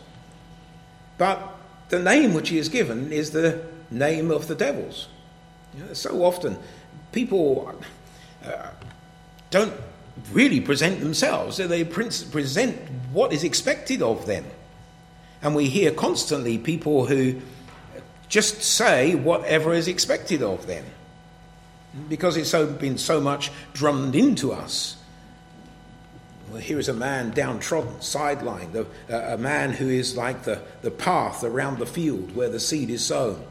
But 1.18 1.56
the 1.90 1.98
name 1.98 2.32
which 2.32 2.48
he 2.48 2.56
is 2.56 2.70
given 2.70 3.12
is 3.12 3.32
the 3.32 3.66
name 3.90 4.30
of 4.30 4.48
the 4.48 4.54
devils. 4.54 5.08
You 5.76 5.84
know, 5.84 5.92
so 5.92 6.24
often, 6.24 6.56
people 7.12 7.78
uh, 8.46 8.70
don't 9.50 9.74
really 10.32 10.60
present 10.62 11.00
themselves, 11.00 11.58
they 11.58 11.84
present 11.84 12.76
what 13.12 13.34
is 13.34 13.44
expected 13.44 14.00
of 14.00 14.24
them. 14.24 14.46
And 15.42 15.54
we 15.54 15.68
hear 15.68 15.92
constantly 15.92 16.56
people 16.56 17.06
who 17.06 17.40
just 18.28 18.62
say 18.62 19.14
whatever 19.14 19.72
is 19.72 19.88
expected 19.88 20.42
of 20.42 20.66
them 20.66 20.84
because 22.08 22.36
it's 22.36 22.50
so, 22.50 22.66
been 22.66 22.98
so 22.98 23.20
much 23.20 23.50
drummed 23.72 24.14
into 24.14 24.52
us. 24.52 24.96
Well, 26.50 26.60
here 26.60 26.78
is 26.78 26.88
a 26.88 26.94
man 26.94 27.30
downtrodden, 27.30 27.94
sidelined, 27.96 28.86
a, 29.08 29.34
a 29.34 29.38
man 29.38 29.72
who 29.72 29.88
is 29.88 30.16
like 30.16 30.44
the, 30.44 30.62
the 30.82 30.90
path 30.90 31.44
around 31.44 31.78
the 31.78 31.86
field 31.86 32.34
where 32.34 32.48
the 32.48 32.60
seed 32.60 32.90
is 32.90 33.04
sown. 33.04 33.42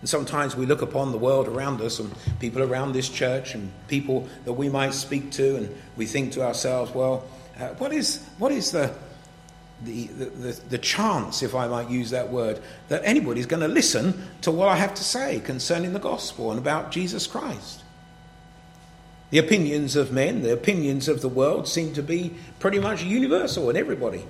And 0.00 0.08
sometimes 0.08 0.56
we 0.56 0.64
look 0.64 0.80
upon 0.80 1.12
the 1.12 1.18
world 1.18 1.48
around 1.48 1.82
us 1.82 1.98
and 1.98 2.10
people 2.38 2.62
around 2.62 2.92
this 2.92 3.08
church 3.08 3.54
and 3.54 3.70
people 3.88 4.26
that 4.46 4.54
we 4.54 4.70
might 4.70 4.94
speak 4.94 5.30
to, 5.32 5.56
and 5.56 5.76
we 5.96 6.06
think 6.06 6.32
to 6.32 6.42
ourselves, 6.42 6.94
well, 6.94 7.28
uh, 7.58 7.68
what, 7.74 7.92
is, 7.92 8.24
what 8.38 8.52
is 8.52 8.70
the, 8.70 8.94
the, 9.84 10.06
the, 10.06 10.60
the, 10.68 10.78
chance, 10.78 11.42
if 11.42 11.54
I 11.54 11.66
might 11.66 11.88
use 11.88 12.10
that 12.10 12.30
word, 12.30 12.60
that 12.88 13.02
anybody's 13.04 13.46
going 13.46 13.62
to 13.62 13.68
listen 13.68 14.26
to 14.42 14.50
what 14.50 14.68
I 14.68 14.76
have 14.76 14.94
to 14.94 15.04
say 15.04 15.40
concerning 15.40 15.92
the 15.92 15.98
gospel 15.98 16.50
and 16.50 16.58
about 16.58 16.90
Jesus 16.90 17.26
Christ. 17.26 17.82
The 19.30 19.38
opinions 19.38 19.96
of 19.96 20.12
men, 20.12 20.42
the 20.42 20.52
opinions 20.52 21.08
of 21.08 21.22
the 21.22 21.28
world 21.28 21.68
seem 21.68 21.94
to 21.94 22.02
be 22.02 22.34
pretty 22.58 22.80
much 22.80 23.02
universal 23.02 23.70
in 23.70 23.76
everybody. 23.76 24.24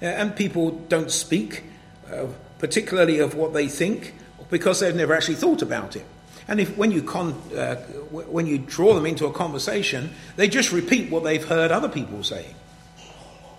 And 0.00 0.34
people 0.34 0.70
don't 0.88 1.10
speak 1.10 1.64
uh, 2.10 2.26
particularly 2.58 3.18
of 3.18 3.34
what 3.34 3.52
they 3.52 3.68
think 3.68 4.14
because 4.50 4.80
they've 4.80 4.94
never 4.94 5.14
actually 5.14 5.34
thought 5.34 5.62
about 5.62 5.96
it. 5.96 6.04
And 6.46 6.60
if 6.60 6.76
when 6.76 6.90
you, 6.90 7.02
con, 7.02 7.32
uh, 7.56 7.76
when 8.10 8.46
you 8.46 8.58
draw 8.58 8.94
them 8.94 9.06
into 9.06 9.26
a 9.26 9.32
conversation, 9.32 10.10
they 10.36 10.48
just 10.48 10.72
repeat 10.72 11.10
what 11.10 11.24
they've 11.24 11.44
heard 11.44 11.70
other 11.70 11.88
people 11.88 12.22
saying. 12.22 12.54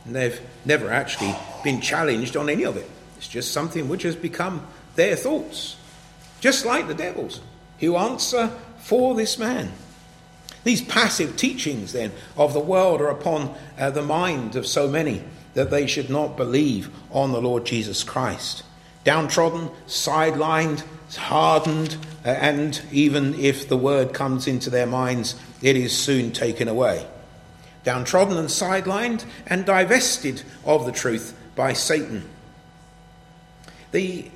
And 0.06 0.16
they've 0.16 0.42
never 0.66 0.92
actually 0.92 1.36
been 1.64 1.82
challenged 1.82 2.36
on 2.36 2.50
any 2.50 2.64
of 2.64 2.78
it. 2.78 2.90
It's 3.18 3.28
just 3.28 3.54
something 3.54 3.88
which 3.88 4.04
has 4.04 4.16
become 4.16 4.66
their 4.96 5.16
thoughts, 5.16 5.78
just 6.40 6.66
like 6.66 6.88
the 6.88 6.94
devils 6.94 7.42
who 7.80 7.96
answer 7.96 8.52
for 8.80 9.16
this 9.16 9.38
man. 9.38 9.72
These 10.64 10.82
passive 10.82 11.38
teachings, 11.38 11.94
then, 11.94 12.12
of 12.38 12.54
the 12.54 12.60
world 12.60 13.02
are 13.02 13.10
upon 13.10 13.56
uh, 13.80 13.90
the 13.92 14.04
mind 14.04 14.56
of 14.56 14.68
so 14.68 14.88
many 14.88 15.24
that 15.54 15.72
they 15.72 15.88
should 15.88 16.10
not 16.10 16.38
believe 16.38 16.90
on 17.12 17.32
the 17.32 17.42
Lord 17.42 17.66
Jesus 17.66 18.04
Christ. 18.04 18.64
Downtrodden, 19.04 19.70
sidelined, 19.88 20.84
hardened, 21.16 21.98
uh, 22.24 22.30
and 22.30 22.82
even 22.92 23.34
if 23.36 23.68
the 23.68 23.78
word 23.78 24.14
comes 24.14 24.48
into 24.48 24.70
their 24.70 24.86
minds, 24.86 25.36
it 25.62 25.76
is 25.76 25.98
soon 25.98 26.32
taken 26.32 26.68
away 26.68 27.06
downtrodden 27.84 28.38
and 28.38 28.48
sidelined, 28.48 29.26
and 29.48 29.66
divested 29.66 30.44
of 30.66 30.86
the 30.86 30.92
truth 30.92 31.38
by 31.56 31.74
Satan. 31.74 32.28
The, 33.92 34.30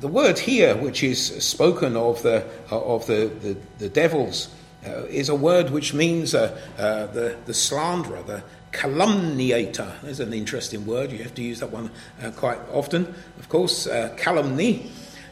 the 0.00 0.08
word 0.08 0.38
here, 0.38 0.76
which 0.76 1.02
is 1.02 1.44
spoken 1.44 1.96
of 1.96 2.22
the, 2.22 2.44
of 2.70 3.06
the, 3.06 3.30
the, 3.40 3.56
the 3.78 3.88
devils, 3.88 4.54
uh, 4.86 5.04
is 5.04 5.28
a 5.30 5.34
word 5.34 5.70
which 5.70 5.94
means 5.94 6.34
uh, 6.34 6.56
uh, 6.76 7.06
the, 7.06 7.36
the 7.46 7.54
slanderer, 7.54 8.22
the 8.22 8.42
calumniator. 8.72 9.90
There's 10.02 10.20
an 10.20 10.34
interesting 10.34 10.84
word. 10.84 11.10
You 11.10 11.22
have 11.22 11.34
to 11.36 11.42
use 11.42 11.60
that 11.60 11.70
one 11.70 11.90
uh, 12.22 12.32
quite 12.32 12.58
often. 12.70 13.14
Of 13.38 13.48
course, 13.48 13.86
uh, 13.86 14.14
calumny, 14.18 14.90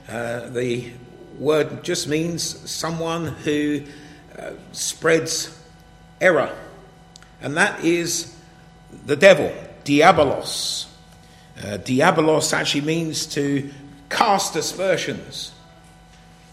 uh, 0.08 0.48
the 0.48 0.90
word 1.38 1.84
just 1.84 2.08
means 2.08 2.42
someone 2.70 3.26
who 3.26 3.82
spreads 4.72 5.58
error 6.20 6.56
and 7.42 7.56
that 7.56 7.84
is 7.84 8.36
the 9.06 9.16
devil, 9.16 9.52
diabolos. 9.84 10.86
Uh, 11.58 11.78
diabolos 11.78 12.52
actually 12.52 12.82
means 12.82 13.26
to 13.26 13.70
cast 14.08 14.56
aspersions. 14.56 15.52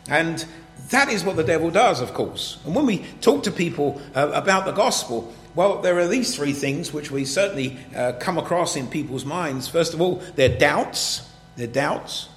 And 0.10 0.44
that 0.90 1.10
is 1.10 1.24
what 1.24 1.36
the 1.36 1.44
devil 1.44 1.70
does, 1.70 2.02
of 2.02 2.14
course. 2.14 2.58
And 2.66 2.74
when 2.74 2.86
we 2.86 3.06
talk 3.22 3.44
to 3.44 3.52
people 3.52 4.02
uh, 4.16 4.32
about 4.34 4.66
the 4.66 4.72
gospel, 4.72 5.34
well, 5.56 5.82
there 5.82 6.00
are 6.00 6.08
these 6.08 6.36
three 6.36 6.54
things 6.54 6.94
which 6.94 7.12
we 7.12 7.26
certainly 7.26 7.78
uh, 7.96 8.14
come 8.14 8.38
across 8.38 8.76
in 8.76 8.88
people's 8.88 9.26
minds. 9.26 9.68
First 9.68 9.94
of 9.94 10.02
all, 10.02 10.16
their 10.36 10.58
doubts, 10.58 11.30
their 11.58 11.68
doubts. 11.68 12.29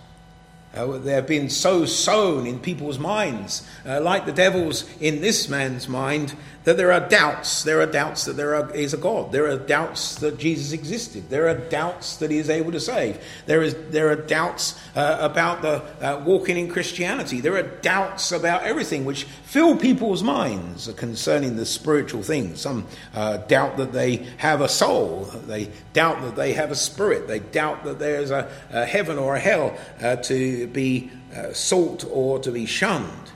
Uh, 0.75 0.99
they 0.99 1.12
have 1.12 1.26
been 1.26 1.50
so 1.50 1.85
sown 1.85 2.47
in 2.47 2.59
people's 2.59 2.99
minds, 2.99 3.67
uh, 3.87 4.00
like 4.00 4.25
the 4.25 4.33
devil's 4.33 4.88
in 5.00 5.21
this 5.21 5.49
man's 5.49 5.88
mind, 5.88 6.35
that 6.64 6.76
there 6.76 6.93
are 6.93 7.09
doubts. 7.09 7.64
There 7.64 7.81
are 7.81 7.87
doubts 7.87 8.25
that 8.26 8.35
there 8.35 8.55
are, 8.55 8.71
is 8.75 8.95
a 8.95 8.97
God. 8.97 9.33
There 9.33 9.50
are 9.50 9.57
doubts 9.57 10.17
that 10.17 10.38
Jesus 10.38 10.73
existed. 10.73 11.29
There 11.29 11.49
are 11.49 11.55
doubts 11.55 12.17
that 12.19 12.31
he 12.31 12.38
is 12.38 12.49
able 12.49 12.73
to 12.73 12.81
save. 12.81 13.23
There, 13.47 13.62
is, 13.62 13.75
there 13.91 14.11
are 14.11 14.17
doubts 14.17 14.81
uh, 14.95 15.19
about 15.21 15.62
the 15.62 15.83
uh, 16.00 16.23
walking 16.25 16.57
in 16.57 16.69
Christianity. 16.69 17.41
There 17.41 17.57
are 17.57 17.62
doubts 17.62 18.33
about 18.33 18.62
everything 18.62 19.05
which 19.05 19.25
fill 19.25 19.76
people's 19.76 20.23
minds 20.23 20.93
concerning 20.95 21.57
the 21.57 21.67
spiritual 21.67 22.23
things. 22.23 22.61
Some 22.61 22.87
uh, 23.14 23.38
doubt 23.38 23.76
that 23.79 23.93
they 23.93 24.17
have 24.37 24.61
a 24.61 24.69
soul. 24.69 25.25
They 25.47 25.71
doubt 25.93 26.23
that 26.23 26.37
they 26.37 26.52
have 26.52 26.71
a 26.71 26.76
spirit. 26.76 27.26
They 27.26 27.41
doubt 27.41 27.85
that 27.85 27.99
there's 27.99 28.31
a, 28.31 28.50
a 28.71 28.87
heaven 28.87 29.19
or 29.19 29.35
a 29.35 29.41
hell 29.41 29.76
uh, 30.00 30.17
to 30.62 30.73
be 30.73 31.11
uh, 31.35 31.52
sought 31.52 32.04
or 32.11 32.38
to 32.38 32.50
be 32.50 32.66
shunned. 32.66 33.33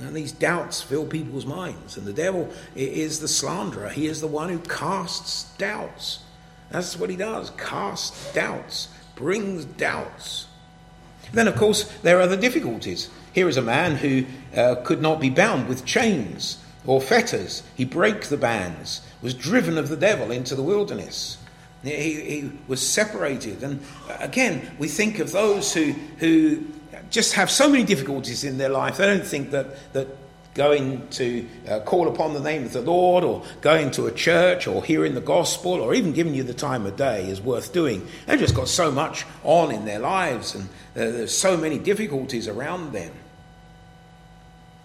And 0.00 0.14
these 0.14 0.32
doubts 0.32 0.82
fill 0.82 1.06
people's 1.06 1.46
minds. 1.46 1.96
And 1.96 2.06
the 2.06 2.12
devil 2.12 2.50
is 2.74 3.20
the 3.20 3.28
slanderer. 3.28 3.88
He 3.88 4.06
is 4.06 4.20
the 4.20 4.26
one 4.26 4.48
who 4.48 4.58
casts 4.58 5.44
doubts. 5.56 6.20
That's 6.70 6.98
what 6.98 7.10
he 7.10 7.16
does 7.16 7.50
casts 7.50 8.32
doubts, 8.32 8.88
brings 9.14 9.64
doubts. 9.64 10.46
Then, 11.32 11.48
of 11.48 11.56
course, 11.56 11.84
there 12.02 12.20
are 12.20 12.26
the 12.26 12.36
difficulties. 12.36 13.10
Here 13.32 13.48
is 13.48 13.56
a 13.56 13.62
man 13.62 13.96
who 13.96 14.26
uh, 14.54 14.76
could 14.84 15.00
not 15.00 15.20
be 15.20 15.30
bound 15.30 15.68
with 15.68 15.84
chains 15.84 16.58
or 16.86 17.00
fetters. 17.00 17.62
He 17.74 17.84
broke 17.84 18.24
the 18.24 18.36
bands, 18.36 19.02
was 19.22 19.34
driven 19.34 19.78
of 19.78 19.88
the 19.88 19.96
devil 19.96 20.30
into 20.30 20.54
the 20.54 20.62
wilderness. 20.62 21.38
He, 21.86 22.20
he 22.20 22.52
was 22.68 22.86
separated. 22.86 23.62
And 23.62 23.80
uh, 24.08 24.16
again, 24.20 24.70
we 24.78 24.88
think 24.88 25.18
of 25.18 25.32
those 25.32 25.72
who, 25.72 25.92
who 26.18 26.64
just 27.10 27.34
have 27.34 27.50
so 27.50 27.68
many 27.68 27.84
difficulties 27.84 28.44
in 28.44 28.58
their 28.58 28.68
life. 28.68 28.96
They 28.96 29.06
don't 29.06 29.26
think 29.26 29.50
that, 29.52 29.92
that 29.92 30.08
going 30.56 31.06
to 31.08 31.46
uh, 31.68 31.80
call 31.80 32.08
upon 32.08 32.32
the 32.32 32.40
name 32.40 32.64
of 32.64 32.72
the 32.72 32.80
Lord 32.80 33.22
or 33.22 33.44
going 33.60 33.90
to 33.92 34.06
a 34.06 34.12
church 34.12 34.66
or 34.66 34.82
hearing 34.82 35.14
the 35.14 35.20
gospel 35.20 35.72
or 35.74 35.94
even 35.94 36.12
giving 36.12 36.34
you 36.34 36.42
the 36.42 36.54
time 36.54 36.86
of 36.86 36.96
day 36.96 37.28
is 37.28 37.40
worth 37.40 37.72
doing. 37.74 38.06
They've 38.26 38.38
just 38.38 38.54
got 38.54 38.68
so 38.68 38.90
much 38.90 39.26
on 39.44 39.70
in 39.70 39.84
their 39.84 39.98
lives 39.98 40.54
and 40.54 40.64
uh, 40.64 40.68
there's 40.94 41.36
so 41.36 41.58
many 41.58 41.78
difficulties 41.78 42.48
around 42.48 42.92
them. 42.92 43.12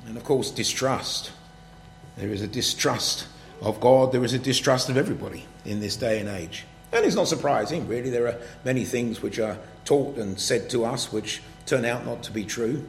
And 0.05 0.17
of 0.17 0.25
course, 0.25 0.51
distrust. 0.51 1.31
There 2.17 2.29
is 2.29 2.41
a 2.41 2.47
distrust 2.47 3.27
of 3.61 3.79
God, 3.79 4.11
there 4.11 4.25
is 4.25 4.33
a 4.33 4.39
distrust 4.39 4.89
of 4.89 4.97
everybody 4.97 5.45
in 5.63 5.79
this 5.79 5.95
day 5.95 6.19
and 6.19 6.27
age. 6.27 6.65
And 6.93 7.05
it's 7.05 7.15
not 7.15 7.27
surprising, 7.27 7.87
really. 7.87 8.09
There 8.09 8.27
are 8.27 8.35
many 8.65 8.83
things 8.83 9.21
which 9.21 9.39
are 9.39 9.57
taught 9.85 10.17
and 10.17 10.39
said 10.39 10.69
to 10.71 10.85
us 10.85 11.11
which 11.11 11.41
turn 11.65 11.85
out 11.85 12.05
not 12.05 12.23
to 12.23 12.31
be 12.31 12.43
true. 12.43 12.85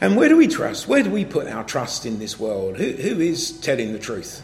And 0.00 0.16
where 0.16 0.28
do 0.28 0.36
we 0.36 0.48
trust? 0.48 0.86
Where 0.86 1.02
do 1.02 1.10
we 1.10 1.24
put 1.24 1.46
our 1.46 1.64
trust 1.64 2.06
in 2.06 2.18
this 2.18 2.38
world? 2.38 2.76
Who, 2.76 2.90
who 2.90 3.20
is 3.20 3.58
telling 3.60 3.92
the 3.92 3.98
truth? 3.98 4.42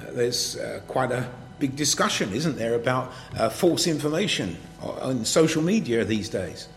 Uh, 0.00 0.12
there's 0.12 0.56
uh, 0.56 0.80
quite 0.86 1.10
a 1.10 1.28
big 1.58 1.74
discussion, 1.76 2.32
isn't 2.32 2.56
there, 2.56 2.74
about 2.74 3.12
uh, 3.36 3.48
false 3.48 3.86
information 3.86 4.56
on 4.80 5.24
social 5.24 5.62
media 5.62 6.04
these 6.04 6.28
days. 6.28 6.68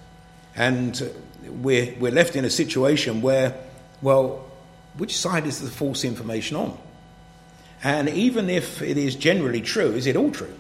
And 0.56 1.00
uh, 1.02 1.50
we're, 1.52 1.96
we're 2.00 2.12
left 2.12 2.36
in 2.36 2.44
a 2.44 2.50
situation 2.50 3.22
where, 3.22 3.56
well, 4.02 4.46
which 4.98 5.18
side 5.18 5.46
is 5.46 5.62
the 5.62 5.70
false 5.70 6.04
information 6.04 6.58
on? 6.58 6.78
And 7.84 8.10
even 8.10 8.50
if 8.50 8.82
it 8.82 8.98
is 8.98 9.16
generally 9.16 9.62
true, 9.62 9.92
is 9.92 10.06
it 10.06 10.16
all 10.16 10.32
true? 10.32 10.54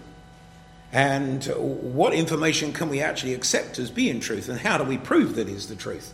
And 0.91 1.43
what 1.45 2.13
information 2.13 2.73
can 2.73 2.89
we 2.89 3.01
actually 3.01 3.33
accept 3.33 3.79
as 3.79 3.89
being 3.89 4.19
truth, 4.19 4.49
and 4.49 4.59
how 4.59 4.77
do 4.77 4.83
we 4.83 4.97
prove 4.97 5.35
that 5.35 5.47
is 5.47 5.67
the 5.67 5.75
truth? 5.75 6.13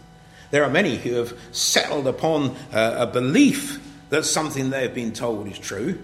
There 0.51 0.63
are 0.63 0.69
many 0.69 0.97
who 0.97 1.13
have 1.15 1.37
settled 1.51 2.07
upon 2.07 2.55
uh, 2.71 2.95
a 2.99 3.07
belief 3.07 3.81
that 4.09 4.23
something 4.23 4.69
they 4.69 4.83
have 4.83 4.93
been 4.93 5.13
told 5.13 5.47
is 5.47 5.57
true, 5.57 6.01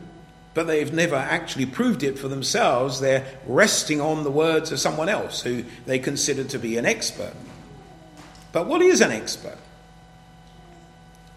but 0.54 0.68
they've 0.68 0.92
never 0.92 1.16
actually 1.16 1.66
proved 1.66 2.04
it 2.04 2.20
for 2.20 2.28
themselves. 2.28 3.00
They're 3.00 3.26
resting 3.48 4.02
on 4.02 4.24
the 4.24 4.32
words 4.32 4.72
of 4.72 4.80
someone 4.80 5.10
else 5.10 5.42
who 5.42 5.64
they 5.86 6.00
consider 6.00 6.44
to 6.46 6.60
be 6.60 6.78
an 6.78 6.86
expert. 6.86 7.34
But 8.52 8.68
what 8.68 8.82
is 8.82 9.02
an 9.02 9.12
expert? 9.12 9.58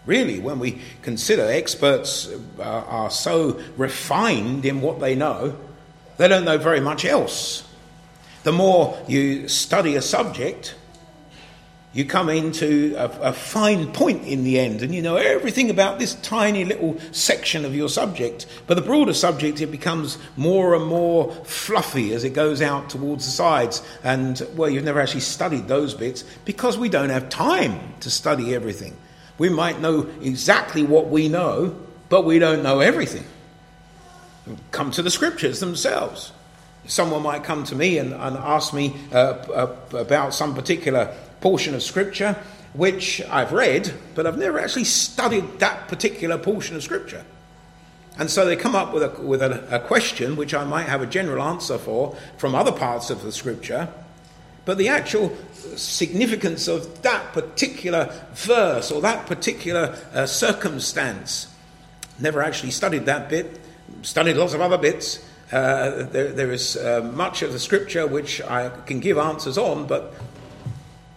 Really, 0.07 0.39
when 0.39 0.57
we 0.57 0.81
consider 1.01 1.43
experts 1.43 2.29
uh, 2.59 2.63
are 2.63 3.11
so 3.11 3.61
refined 3.75 4.65
in 4.65 4.79
what 4.79 5.01
they 5.01 5.15
know, 5.15 5.55
they 6.15 6.29
don't 6.29 6.45
know 6.45 6.57
very 6.57 6.79
much 6.79 7.03
else. 7.03 7.67
The 8.43 8.53
more 8.53 8.97
you 9.09 9.49
study 9.49 9.97
a 9.97 10.01
subject, 10.01 10.75
you 11.91 12.05
come 12.05 12.29
into 12.29 12.95
a, 12.97 13.05
a, 13.29 13.33
fine 13.33 13.91
point 13.91 14.23
in 14.23 14.45
the 14.45 14.59
end 14.59 14.81
and 14.81 14.95
you 14.95 15.01
know 15.01 15.17
everything 15.17 15.69
about 15.69 15.99
this 15.99 16.13
tiny 16.15 16.63
little 16.63 16.97
section 17.11 17.65
of 17.65 17.75
your 17.75 17.89
subject. 17.89 18.45
But 18.65 18.75
the 18.75 18.83
broader 18.83 19.13
subject, 19.13 19.59
it 19.59 19.71
becomes 19.71 20.17
more 20.37 20.73
and 20.73 20.85
more 20.85 21.33
fluffy 21.43 22.13
as 22.13 22.23
it 22.23 22.29
goes 22.29 22.61
out 22.61 22.89
towards 22.89 23.25
the 23.25 23.31
sides. 23.31 23.81
And, 24.05 24.41
well, 24.55 24.69
you've 24.69 24.85
never 24.85 25.01
actually 25.01 25.21
studied 25.21 25.67
those 25.67 25.93
bits 25.93 26.23
because 26.45 26.77
we 26.77 26.87
don't 26.87 27.09
have 27.09 27.27
time 27.27 27.79
to 28.01 28.09
study 28.09 28.55
everything. 28.55 28.95
We 29.37 29.49
might 29.49 29.79
know 29.79 30.07
exactly 30.21 30.83
what 30.83 31.07
we 31.07 31.29
know, 31.29 31.75
but 32.09 32.25
we 32.25 32.39
don't 32.39 32.63
know 32.63 32.79
everything 32.79 33.25
come 34.71 34.91
to 34.91 35.01
the 35.01 35.09
scriptures 35.09 35.59
themselves. 35.59 36.31
Someone 36.85 37.23
might 37.23 37.43
come 37.43 37.63
to 37.65 37.75
me 37.75 37.97
and, 37.97 38.13
and 38.13 38.37
ask 38.37 38.73
me 38.73 38.95
uh, 39.11 39.17
uh, 39.17 39.75
about 39.97 40.33
some 40.33 40.55
particular 40.55 41.13
portion 41.41 41.75
of 41.75 41.83
scripture 41.83 42.35
which 42.73 43.21
I've 43.29 43.53
read, 43.53 43.91
but 44.13 44.27
I've 44.27 44.37
never 44.37 44.59
actually 44.59 44.83
studied 44.83 45.59
that 45.59 45.87
particular 45.87 46.37
portion 46.37 46.75
of 46.75 46.83
scripture. 46.83 47.25
And 48.19 48.29
so 48.29 48.45
they 48.45 48.55
come 48.55 48.75
up 48.75 48.93
with, 48.93 49.03
a, 49.03 49.21
with 49.21 49.41
a, 49.41 49.75
a 49.75 49.79
question 49.79 50.35
which 50.35 50.53
I 50.53 50.63
might 50.63 50.87
have 50.87 51.01
a 51.01 51.07
general 51.07 51.41
answer 51.43 51.77
for 51.77 52.15
from 52.37 52.55
other 52.55 52.71
parts 52.71 53.09
of 53.09 53.23
the 53.23 53.31
scripture, 53.31 53.89
but 54.65 54.77
the 54.77 54.89
actual 54.89 55.35
significance 55.75 56.67
of 56.67 57.01
that 57.01 57.33
particular 57.33 58.13
verse 58.33 58.91
or 58.91 59.01
that 59.01 59.25
particular 59.25 59.97
uh, 60.13 60.25
circumstance, 60.25 61.53
never 62.19 62.41
actually 62.41 62.71
studied 62.71 63.05
that 63.05 63.29
bit, 63.29 63.59
studied 64.03 64.37
lots 64.37 64.53
of 64.53 64.61
other 64.61 64.77
bits. 64.77 65.25
Uh, 65.51 66.03
there, 66.03 66.31
there 66.31 66.51
is 66.51 66.77
uh, 66.77 67.09
much 67.13 67.41
of 67.41 67.53
the 67.53 67.59
scripture 67.59 68.05
which 68.05 68.41
I 68.41 68.69
can 68.85 68.99
give 68.99 69.17
answers 69.17 69.57
on, 69.57 69.87
but 69.87 70.13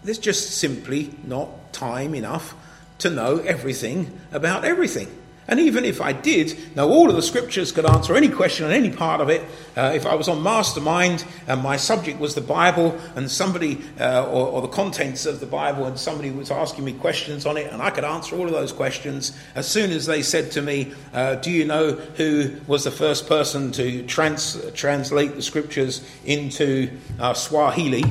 there's 0.04 0.18
just 0.18 0.58
simply 0.58 1.14
not 1.24 1.72
time 1.72 2.14
enough 2.14 2.54
to 2.98 3.10
know 3.10 3.38
everything 3.38 4.20
about 4.32 4.64
everything. 4.64 5.08
And 5.50 5.58
even 5.58 5.84
if 5.84 6.00
I 6.00 6.12
did 6.12 6.76
know 6.76 6.88
all 6.88 7.10
of 7.10 7.16
the 7.16 7.22
scriptures, 7.22 7.72
could 7.72 7.84
answer 7.84 8.14
any 8.14 8.28
question 8.28 8.66
on 8.66 8.70
any 8.70 8.88
part 8.88 9.20
of 9.20 9.28
it, 9.28 9.42
uh, 9.76 9.90
if 9.92 10.06
I 10.06 10.14
was 10.14 10.28
on 10.28 10.44
mastermind 10.44 11.24
and 11.48 11.60
my 11.60 11.76
subject 11.76 12.20
was 12.20 12.36
the 12.36 12.40
Bible 12.40 12.96
and 13.16 13.28
somebody, 13.28 13.82
uh, 13.98 14.30
or, 14.30 14.46
or, 14.46 14.62
the 14.62 14.68
contents 14.68 15.26
of 15.26 15.40
the 15.40 15.46
Bible, 15.46 15.86
and 15.86 15.98
somebody 15.98 16.30
was 16.30 16.52
asking 16.52 16.84
me 16.84 16.92
questions 16.92 17.46
on 17.46 17.56
it, 17.56 17.72
and 17.72 17.82
I 17.82 17.90
could 17.90 18.04
answer 18.04 18.36
all 18.36 18.46
of 18.46 18.52
those 18.52 18.70
questions, 18.70 19.36
as 19.56 19.66
soon 19.66 19.90
as 19.90 20.06
they 20.06 20.22
said 20.22 20.52
to 20.52 20.62
me, 20.62 20.94
uh, 21.12 21.34
Do 21.34 21.50
you 21.50 21.64
know 21.64 21.94
who 21.94 22.52
was 22.68 22.84
the 22.84 22.92
first 22.92 23.26
person 23.26 23.72
to 23.72 24.06
trans- 24.06 24.70
translate 24.74 25.34
the 25.34 25.42
scriptures 25.42 26.08
into 26.24 26.96
uh, 27.18 27.34
Swahili? 27.34 28.04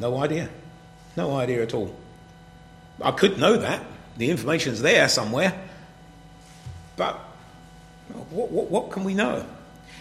no 0.00 0.18
idea. 0.18 0.48
No 1.16 1.36
idea 1.36 1.62
at 1.62 1.74
all. 1.74 1.94
I 3.00 3.12
could 3.12 3.38
know 3.38 3.56
that. 3.56 3.84
The 4.16 4.30
information's 4.30 4.82
there 4.82 5.08
somewhere. 5.08 5.54
But 6.96 7.18
what, 8.30 8.50
what, 8.50 8.70
what 8.70 8.90
can 8.90 9.04
we 9.04 9.14
know? 9.14 9.44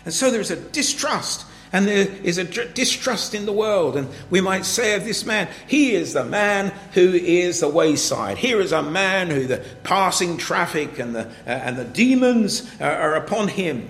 And 0.06 0.14
so 0.14 0.32
there 0.32 0.42
is 0.42 0.52
a 0.52 0.56
distrust 0.56 1.46
and 1.74 1.88
there 1.88 2.08
is 2.24 2.38
a 2.38 2.44
distrust 2.44 3.34
in 3.34 3.46
the 3.46 3.52
world. 3.52 3.98
And 3.98 4.08
we 4.30 4.40
might 4.40 4.66
say 4.66 4.96
of 4.96 5.04
this 5.04 5.26
man, 5.26 5.50
he 5.68 5.94
is 5.94 6.14
the 6.14 6.24
man 6.24 6.72
who 6.94 7.12
is 7.14 7.60
the 7.60 7.68
wayside. 7.68 8.38
Here 8.38 8.62
is 8.62 8.72
a 8.72 8.82
man 8.82 9.30
who 9.30 9.46
the 9.46 9.66
passing 9.84 10.38
traffic 10.38 11.00
and 11.00 11.14
the, 11.14 11.26
uh, 11.26 11.50
and 11.50 11.76
the 11.76 11.84
demons 11.84 12.72
are, 12.80 12.96
are 12.96 13.16
upon 13.16 13.50
him. 13.50 13.90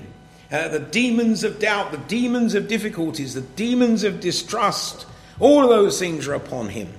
Uh, 0.51 0.69
the 0.69 0.79
demons 0.79 1.43
of 1.43 1.59
doubt, 1.59 1.91
the 1.91 1.97
demons 1.97 2.55
of 2.55 2.67
difficulties, 2.67 3.33
the 3.33 3.41
demons 3.41 4.03
of 4.03 4.19
distrust, 4.19 5.05
all 5.39 5.63
of 5.63 5.69
those 5.69 5.99
things 5.99 6.27
are 6.27 6.33
upon 6.33 6.69
him. 6.69 6.91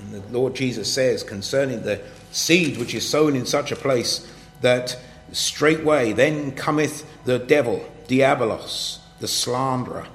And 0.00 0.22
the 0.22 0.38
Lord 0.38 0.54
Jesus 0.54 0.92
says 0.92 1.22
concerning 1.22 1.82
the 1.82 2.00
seed 2.30 2.78
which 2.78 2.94
is 2.94 3.06
sown 3.08 3.34
in 3.34 3.44
such 3.44 3.72
a 3.72 3.76
place 3.76 4.26
that 4.60 4.98
straightway 5.32 6.12
then 6.12 6.52
cometh 6.52 7.06
the 7.24 7.38
devil, 7.38 7.84
Diabolos, 8.08 8.98
the 9.20 9.28
slanderer, 9.28 10.06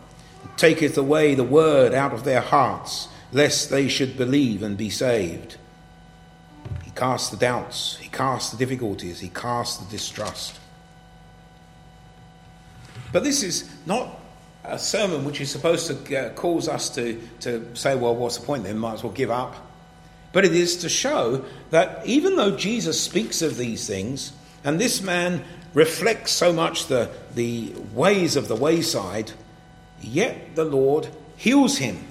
taketh 0.58 0.98
away 0.98 1.36
the 1.36 1.44
word 1.44 1.94
out 1.94 2.14
of 2.14 2.24
their 2.24 2.42
hearts, 2.42 3.08
lest 3.32 3.70
they 3.70 3.88
should 3.88 4.18
believe 4.18 4.64
and 4.64 4.78
be 4.78 4.90
saved. 4.90 5.58
He 6.84 6.92
casts 6.92 7.30
the 7.30 7.38
doubts, 7.38 7.98
he 7.98 8.10
casts 8.10 8.52
the 8.52 8.58
difficulties, 8.58 9.20
he 9.20 9.30
casts 9.30 9.78
the 9.78 9.90
distrust. 9.90 10.60
But 13.12 13.24
this 13.24 13.44
is 13.44 13.70
not 13.86 14.20
a 14.64 14.80
sermon 14.80 15.26
which 15.26 15.42
is 15.42 15.52
supposed 15.52 15.88
to 15.88 16.18
uh, 16.18 16.30
cause 16.34 16.68
us 16.68 16.90
to, 16.92 17.22
to 17.42 17.76
say, 17.76 17.96
well, 17.96 18.16
what's 18.16 18.38
the 18.38 18.46
point 18.46 18.64
then? 18.64 18.78
Might 18.78 18.94
as 18.94 19.04
well 19.04 19.14
give 19.14 19.30
up. 19.30 19.56
But 20.34 20.44
it 20.44 20.54
is 20.54 20.78
to 20.78 20.90
show 20.90 21.46
that 21.70 22.06
even 22.06 22.36
though 22.36 22.58
Jesus 22.58 23.00
speaks 23.00 23.42
of 23.42 23.56
these 23.56 23.88
things, 23.88 24.34
and 24.64 24.80
this 24.80 25.02
man 25.02 25.44
reflects 25.74 26.32
so 26.32 26.52
much 26.52 26.88
the, 26.88 27.10
the 27.34 27.74
ways 27.94 28.36
of 28.36 28.48
the 28.48 28.56
wayside, 28.56 29.32
yet 30.02 30.56
the 30.56 30.66
Lord 30.66 31.08
heals 31.38 31.78
him. 31.78 32.04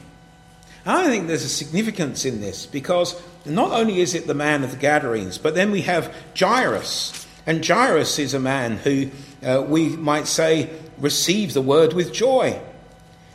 And 0.85 0.97
I 0.97 1.07
think 1.09 1.27
there's 1.27 1.45
a 1.45 1.49
significance 1.49 2.25
in 2.25 2.41
this 2.41 2.67
because 2.67 3.21
not 3.45 3.73
only 3.73 4.01
is 4.01 4.15
it 4.15 4.27
the 4.27 4.35
man 4.35 4.65
of 4.65 4.71
the 4.71 4.77
Gadarenes, 4.77 5.39
but 5.39 5.55
then 5.55 5.71
we 5.71 5.83
have 5.83 6.15
Jairus. 6.39 7.27
And 7.47 7.67
Jairus 7.67 8.19
is 8.19 8.35
a 8.35 8.41
man 8.41 8.77
who 8.79 9.11
uh, 9.45 9.65
we 9.67 9.89
might 9.89 10.27
say 10.27 10.71
receive 10.99 11.55
the 11.55 11.63
word 11.63 11.93
with 11.93 12.13
joy. 12.13 12.61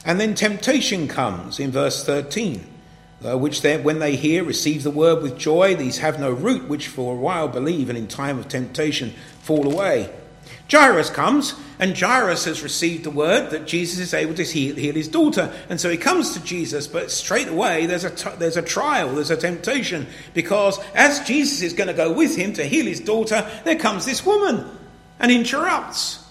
And 0.06 0.20
then 0.20 0.34
temptation 0.34 1.08
comes 1.08 1.60
in 1.60 1.72
verse 1.72 2.06
13, 2.06 2.66
uh, 3.26 3.38
which 3.38 3.62
they, 3.62 3.78
when 3.78 4.00
they 4.00 4.16
hear, 4.16 4.44
receive 4.44 4.84
the 4.84 4.92
word 4.92 5.24
with 5.24 5.38
joy. 5.38 5.76
These 5.76 5.98
have 6.00 6.20
no 6.20 6.32
root, 6.32 6.68
which 6.68 6.88
for 6.88 7.14
a 7.14 7.18
while 7.18 7.48
believe, 7.48 7.90
and 7.90 7.98
in 7.98 8.08
time 8.08 8.38
of 8.38 8.48
temptation 8.48 9.14
fall 9.42 9.72
away. 9.72 10.14
Jairus 10.70 11.10
comes, 11.10 11.56
and 11.80 11.98
Jairus 11.98 12.46
has 12.46 12.62
received 12.62 13.06
the 13.06 13.12
word 13.12 13.52
that 13.52 13.66
Jesus 13.66 14.00
is 14.00 14.14
able 14.14 14.34
to 14.36 14.44
heal, 14.44 14.76
heal 14.76 14.96
his 14.96 15.08
daughter. 15.08 15.54
And 15.70 15.80
so 15.80 15.90
he 15.90 15.98
comes 15.98 16.34
to 16.34 16.44
Jesus, 16.44 16.88
but 16.88 17.10
straight 17.10 17.48
away 17.48 17.86
there's 17.86 18.04
a, 18.04 18.10
t- 18.10 18.36
there's 18.38 18.58
a 18.58 18.62
trial, 18.62 19.16
there's 19.16 19.32
a 19.32 19.38
temptation, 19.38 20.08
because 20.34 20.78
as 20.94 21.22
Jesus 21.22 21.62
is 21.62 21.74
going 21.74 21.88
to 21.88 21.94
go 21.94 22.12
with 22.12 22.36
him 22.36 22.54
to 22.54 22.66
heal 22.66 22.86
his 22.86 23.00
daughter, 23.00 23.50
there 23.64 23.78
comes 23.78 24.06
this 24.06 24.26
woman 24.26 24.66
and 25.20 25.32
interrupts. 25.32 26.24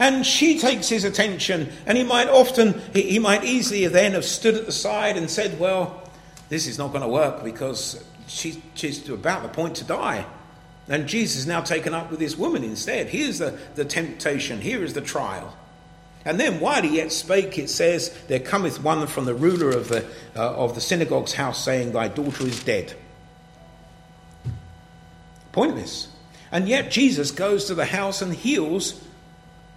And 0.00 0.26
she 0.26 0.58
takes 0.58 0.88
his 0.88 1.04
attention, 1.04 1.72
and 1.86 1.96
he 1.96 2.04
might 2.04 2.28
often, 2.28 2.80
he, 2.92 3.02
he 3.02 3.18
might 3.18 3.44
easily 3.44 3.86
then 3.86 4.12
have 4.12 4.24
stood 4.24 4.54
at 4.54 4.66
the 4.66 4.72
side 4.72 5.16
and 5.16 5.30
said, 5.30 5.58
Well, 5.58 6.07
this 6.48 6.66
is 6.66 6.78
not 6.78 6.88
going 6.88 7.02
to 7.02 7.08
work 7.08 7.44
because 7.44 8.02
she, 8.26 8.62
she's 8.74 9.08
about 9.08 9.42
the 9.42 9.48
point 9.48 9.76
to 9.76 9.84
die. 9.84 10.26
And 10.88 11.06
Jesus 11.06 11.40
is 11.40 11.46
now 11.46 11.60
taken 11.60 11.92
up 11.92 12.10
with 12.10 12.18
this 12.18 12.36
woman 12.38 12.64
instead. 12.64 13.08
Here's 13.08 13.38
the, 13.38 13.58
the 13.74 13.84
temptation, 13.84 14.60
here 14.60 14.82
is 14.82 14.94
the 14.94 15.02
trial. 15.02 15.56
And 16.24 16.40
then 16.40 16.60
while 16.60 16.82
he 16.82 16.96
yet 16.96 17.12
spake, 17.12 17.58
it 17.58 17.70
says, 17.70 18.14
There 18.28 18.40
cometh 18.40 18.82
one 18.82 19.06
from 19.06 19.24
the 19.24 19.34
ruler 19.34 19.70
of 19.70 19.88
the, 19.88 20.04
uh, 20.34 20.54
of 20.54 20.74
the 20.74 20.80
synagogue's 20.80 21.34
house, 21.34 21.62
saying, 21.62 21.92
Thy 21.92 22.08
daughter 22.08 22.44
is 22.44 22.62
dead. 22.62 22.94
Pointless. 25.52 26.08
And 26.50 26.68
yet 26.68 26.90
Jesus 26.90 27.30
goes 27.30 27.66
to 27.66 27.74
the 27.74 27.84
house 27.84 28.22
and 28.22 28.34
heals 28.34 29.02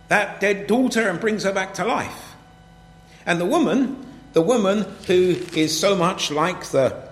that 0.07 0.41
dead 0.41 0.67
daughter 0.67 1.07
and 1.07 1.19
brings 1.19 1.43
her 1.43 1.53
back 1.53 1.73
to 1.75 1.85
life. 1.85 2.35
And 3.25 3.39
the 3.39 3.45
woman, 3.45 4.10
the 4.33 4.41
woman 4.41 4.85
who 5.07 5.35
is 5.55 5.77
so 5.77 5.95
much 5.95 6.31
like 6.31 6.65
the, 6.65 7.09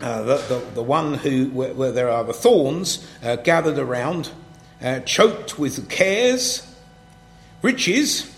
uh, 0.00 0.22
the, 0.22 0.36
the, 0.36 0.64
the, 0.74 0.82
one 0.82 1.14
who, 1.14 1.46
where, 1.50 1.72
where, 1.74 1.92
there 1.92 2.10
are 2.10 2.24
the 2.24 2.32
thorns 2.32 3.06
uh, 3.22 3.36
gathered 3.36 3.78
around, 3.78 4.30
uh, 4.82 5.00
choked 5.00 5.58
with 5.58 5.88
cares, 5.88 6.66
riches, 7.62 8.34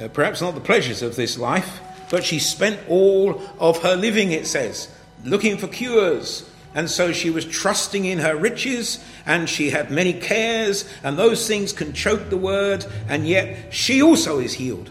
uh, 0.00 0.08
perhaps 0.08 0.40
not 0.40 0.54
the 0.54 0.60
pleasures 0.60 1.02
of 1.02 1.16
this 1.16 1.38
life, 1.38 1.80
but 2.10 2.24
she 2.24 2.38
spent 2.38 2.80
all 2.88 3.42
of 3.58 3.82
her 3.82 3.96
living, 3.96 4.32
it 4.32 4.46
says, 4.46 4.88
looking 5.24 5.58
for 5.58 5.68
cures, 5.68 6.48
and 6.74 6.90
so 6.90 7.12
she 7.12 7.30
was 7.30 7.44
trusting 7.44 8.04
in 8.04 8.18
her 8.18 8.36
riches, 8.36 9.02
and 9.26 9.48
she 9.48 9.70
had 9.70 9.90
many 9.90 10.12
cares, 10.12 10.88
and 11.02 11.16
those 11.16 11.46
things 11.46 11.72
can 11.72 11.92
choke 11.92 12.30
the 12.30 12.36
word, 12.36 12.84
and 13.08 13.28
yet 13.28 13.72
she 13.72 14.02
also 14.02 14.40
is 14.40 14.54
healed. 14.54 14.90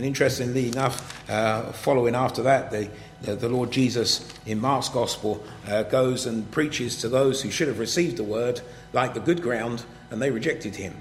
And 0.00 0.06
interestingly 0.06 0.66
enough, 0.66 1.28
uh, 1.28 1.72
following 1.72 2.14
after 2.14 2.44
that, 2.44 2.70
the, 2.70 2.88
the, 3.20 3.50
Lord 3.50 3.70
Jesus 3.70 4.26
in 4.46 4.58
Mark's 4.58 4.88
Gospel 4.88 5.44
uh, 5.68 5.82
goes 5.82 6.24
and 6.24 6.50
preaches 6.50 6.96
to 7.02 7.10
those 7.10 7.42
who 7.42 7.50
should 7.50 7.68
have 7.68 7.78
received 7.78 8.16
the 8.16 8.24
word, 8.24 8.62
like 8.94 9.12
the 9.12 9.20
good 9.20 9.42
ground, 9.42 9.84
and 10.10 10.22
they 10.22 10.30
rejected 10.30 10.76
him. 10.76 10.96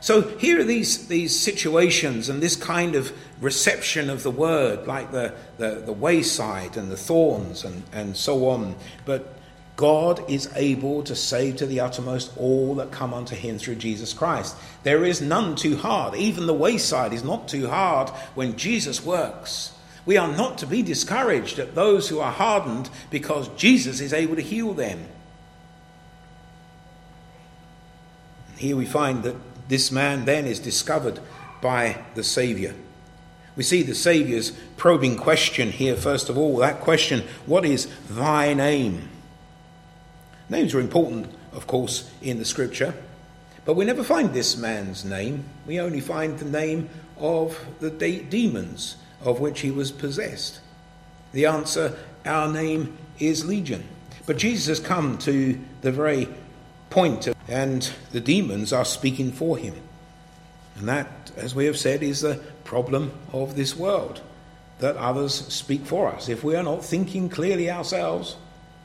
So 0.00 0.22
here 0.38 0.58
are 0.58 0.64
these, 0.64 1.06
these 1.08 1.38
situations 1.38 2.30
and 2.30 2.42
this 2.42 2.56
kind 2.56 2.94
of 2.94 3.12
reception 3.42 4.08
of 4.08 4.22
the 4.22 4.30
word, 4.30 4.86
like 4.86 5.12
the, 5.12 5.34
the, 5.58 5.82
the 5.84 5.92
wayside 5.92 6.78
and 6.78 6.90
the 6.90 6.96
thorns 6.96 7.62
and, 7.62 7.82
and 7.92 8.16
so 8.16 8.48
on. 8.48 8.74
But 9.04 9.33
God 9.76 10.30
is 10.30 10.48
able 10.54 11.02
to 11.02 11.16
save 11.16 11.56
to 11.56 11.66
the 11.66 11.80
uttermost 11.80 12.32
all 12.36 12.76
that 12.76 12.92
come 12.92 13.12
unto 13.12 13.34
him 13.34 13.58
through 13.58 13.76
Jesus 13.76 14.12
Christ. 14.12 14.56
There 14.84 15.04
is 15.04 15.20
none 15.20 15.56
too 15.56 15.76
hard. 15.76 16.14
Even 16.14 16.46
the 16.46 16.54
wayside 16.54 17.12
is 17.12 17.24
not 17.24 17.48
too 17.48 17.68
hard 17.68 18.08
when 18.36 18.56
Jesus 18.56 19.04
works. 19.04 19.72
We 20.06 20.16
are 20.16 20.28
not 20.28 20.58
to 20.58 20.66
be 20.66 20.82
discouraged 20.82 21.58
at 21.58 21.74
those 21.74 22.08
who 22.08 22.20
are 22.20 22.30
hardened 22.30 22.88
because 23.10 23.48
Jesus 23.56 24.00
is 24.00 24.12
able 24.12 24.36
to 24.36 24.42
heal 24.42 24.74
them. 24.74 25.06
Here 28.56 28.76
we 28.76 28.86
find 28.86 29.24
that 29.24 29.36
this 29.68 29.90
man 29.90 30.24
then 30.24 30.46
is 30.46 30.60
discovered 30.60 31.18
by 31.60 32.04
the 32.14 32.22
Saviour. 32.22 32.74
We 33.56 33.62
see 33.62 33.82
the 33.82 33.94
Saviour's 33.94 34.52
probing 34.76 35.16
question 35.16 35.72
here, 35.72 35.96
first 35.96 36.28
of 36.28 36.36
all. 36.36 36.58
That 36.58 36.80
question, 36.80 37.24
what 37.46 37.64
is 37.64 37.88
thy 38.08 38.54
name? 38.54 39.08
Names 40.48 40.74
are 40.74 40.80
important, 40.80 41.32
of 41.52 41.66
course, 41.66 42.10
in 42.20 42.38
the 42.38 42.44
scripture, 42.44 42.94
but 43.64 43.74
we 43.76 43.84
never 43.84 44.04
find 44.04 44.32
this 44.32 44.56
man's 44.56 45.04
name. 45.04 45.44
We 45.66 45.80
only 45.80 46.00
find 46.00 46.38
the 46.38 46.44
name 46.44 46.90
of 47.16 47.58
the 47.80 47.90
de- 47.90 48.22
demons 48.22 48.96
of 49.22 49.40
which 49.40 49.60
he 49.60 49.70
was 49.70 49.90
possessed. 49.90 50.60
The 51.32 51.46
answer, 51.46 51.96
our 52.26 52.52
name 52.52 52.96
is 53.18 53.46
Legion. 53.46 53.84
But 54.26 54.36
Jesus 54.36 54.66
has 54.66 54.86
come 54.86 55.18
to 55.18 55.58
the 55.80 55.92
very 55.92 56.28
point, 56.90 57.26
of, 57.26 57.36
and 57.48 57.90
the 58.12 58.20
demons 58.20 58.72
are 58.72 58.84
speaking 58.84 59.32
for 59.32 59.56
him. 59.56 59.74
And 60.76 60.88
that, 60.88 61.32
as 61.36 61.54
we 61.54 61.66
have 61.66 61.78
said, 61.78 62.02
is 62.02 62.20
the 62.20 62.40
problem 62.64 63.12
of 63.32 63.56
this 63.56 63.76
world 63.76 64.20
that 64.78 64.96
others 64.96 65.34
speak 65.34 65.86
for 65.86 66.08
us. 66.08 66.28
If 66.28 66.42
we 66.44 66.56
are 66.56 66.62
not 66.62 66.84
thinking 66.84 67.28
clearly 67.28 67.70
ourselves, 67.70 68.36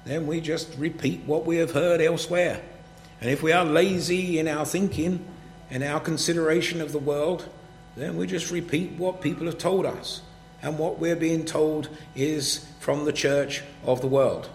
then 0.09 0.27
we 0.27 0.41
just 0.41 0.77
repeat 0.77 1.21
what 1.25 1.45
we 1.45 1.57
have 1.57 1.71
heard 1.71 2.01
elsewhere. 2.01 2.61
And 3.21 3.29
if 3.29 3.43
we 3.43 3.51
are 3.51 3.65
lazy 3.65 4.39
in 4.39 4.47
our 4.47 4.65
thinking 4.65 5.25
and 5.69 5.83
our 5.83 5.99
consideration 5.99 6.81
of 6.81 6.91
the 6.91 6.99
world, 6.99 7.47
then 7.95 8.17
we 8.17 8.27
just 8.27 8.49
repeat 8.49 8.93
what 8.93 9.21
people 9.21 9.45
have 9.45 9.57
told 9.57 9.85
us. 9.85 10.21
And 10.61 10.77
what 10.77 10.99
we're 10.99 11.15
being 11.15 11.45
told 11.45 11.89
is 12.15 12.65
from 12.79 13.05
the 13.05 13.13
church 13.13 13.61
of 13.85 14.01
the 14.01 14.07
world. 14.07 14.49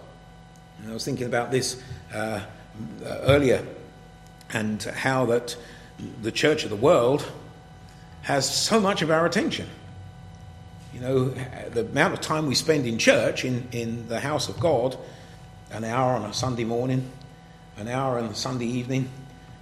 And 0.79 0.89
I 0.89 0.93
was 0.93 1.05
thinking 1.05 1.27
about 1.27 1.51
this 1.51 1.81
uh, 2.13 2.41
uh, 3.03 3.07
earlier, 3.23 3.65
and 4.51 4.81
how 4.83 5.25
that 5.27 5.55
the 6.21 6.31
church 6.31 6.63
of 6.63 6.69
the 6.69 6.75
world 6.75 7.31
has 8.23 8.49
so 8.49 8.79
much 8.79 9.01
of 9.01 9.09
our 9.09 9.25
attention. 9.25 9.67
You 10.93 11.01
know, 11.01 11.29
the 11.29 11.81
amount 11.81 12.13
of 12.13 12.21
time 12.21 12.47
we 12.47 12.55
spend 12.55 12.85
in 12.85 12.97
church, 12.97 13.45
in, 13.45 13.67
in 13.71 14.07
the 14.07 14.19
house 14.19 14.49
of 14.49 14.59
God, 14.59 14.97
an 15.71 15.83
hour 15.83 16.13
on 16.13 16.23
a 16.23 16.33
Sunday 16.33 16.63
morning, 16.63 17.09
an 17.77 17.87
hour 17.87 18.19
on 18.19 18.25
a 18.25 18.35
Sunday 18.35 18.65
evening, 18.65 19.09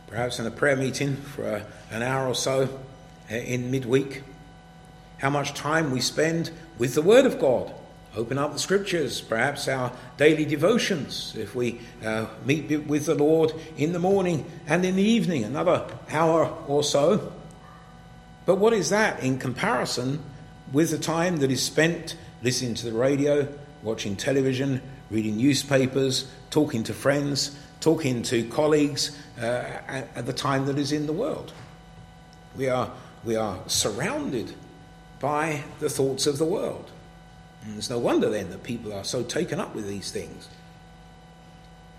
perhaps 0.08 0.40
in 0.40 0.46
a 0.46 0.52
prayer 0.52 0.76
meeting 0.76 1.16
for 1.16 1.44
a, 1.44 1.66
an 1.92 2.02
hour 2.02 2.28
or 2.28 2.36
so 2.36 2.70
uh, 3.32 3.36
in 3.36 3.72
midweek. 3.72 4.24
How 5.18 5.30
much 5.30 5.54
time 5.54 5.92
we 5.92 6.02
spend 6.02 6.52
with 6.78 6.96
the 6.96 7.02
Word 7.02 7.26
of 7.26 7.40
God, 7.40 7.74
open 8.16 8.38
up 8.38 8.54
the 8.54 8.60
scriptures, 8.60 9.22
perhaps 9.22 9.68
our 9.68 9.92
daily 10.18 10.46
devotions, 10.46 11.34
if 11.38 11.56
we 11.56 11.80
uh, 12.06 12.28
meet 12.46 12.86
with 12.86 13.06
the 13.06 13.16
Lord 13.16 13.54
in 13.78 13.94
the 13.94 14.00
morning 14.00 14.46
and 14.68 14.86
in 14.86 14.96
the 14.96 15.04
evening, 15.04 15.44
another 15.44 15.88
hour 16.12 16.46
or 16.68 16.84
so. 16.84 17.32
But 18.46 18.58
what 18.58 18.74
is 18.74 18.90
that 18.90 19.24
in 19.24 19.40
comparison 19.40 20.22
with 20.72 20.92
the 20.92 20.98
time 20.98 21.38
that 21.38 21.50
is 21.50 21.64
spent 21.64 22.18
listening 22.42 22.76
to 22.76 22.86
the 22.86 22.94
radio, 22.94 23.48
watching 23.82 24.16
television, 24.16 24.82
reading 25.14 25.38
newspapers, 25.38 26.28
talking 26.50 26.84
to 26.84 26.94
friends, 26.94 27.56
talking 27.80 28.24
to 28.24 28.48
colleagues 28.50 29.16
uh, 29.40 29.46
at, 29.88 30.10
at 30.16 30.26
the 30.26 30.34
time 30.34 30.66
that 30.66 30.80
is 30.80 30.92
in 30.92 31.06
the 31.06 31.14
world? 31.14 31.54
We 32.58 32.68
are, 32.68 32.92
we 33.24 33.36
are 33.36 33.60
surrounded 33.68 34.56
by 35.20 35.64
the 35.80 35.90
thoughts 35.90 36.26
of 36.26 36.40
the 36.40 36.46
world. 36.46 36.92
And 37.64 37.78
it's 37.78 37.90
no 37.90 38.00
wonder 38.00 38.30
then 38.30 38.50
that 38.50 38.64
people 38.64 38.92
are 38.92 39.04
so 39.04 39.24
taken 39.24 39.60
up 39.60 39.76
with 39.76 39.88
these 39.88 40.12
things. 40.12 40.50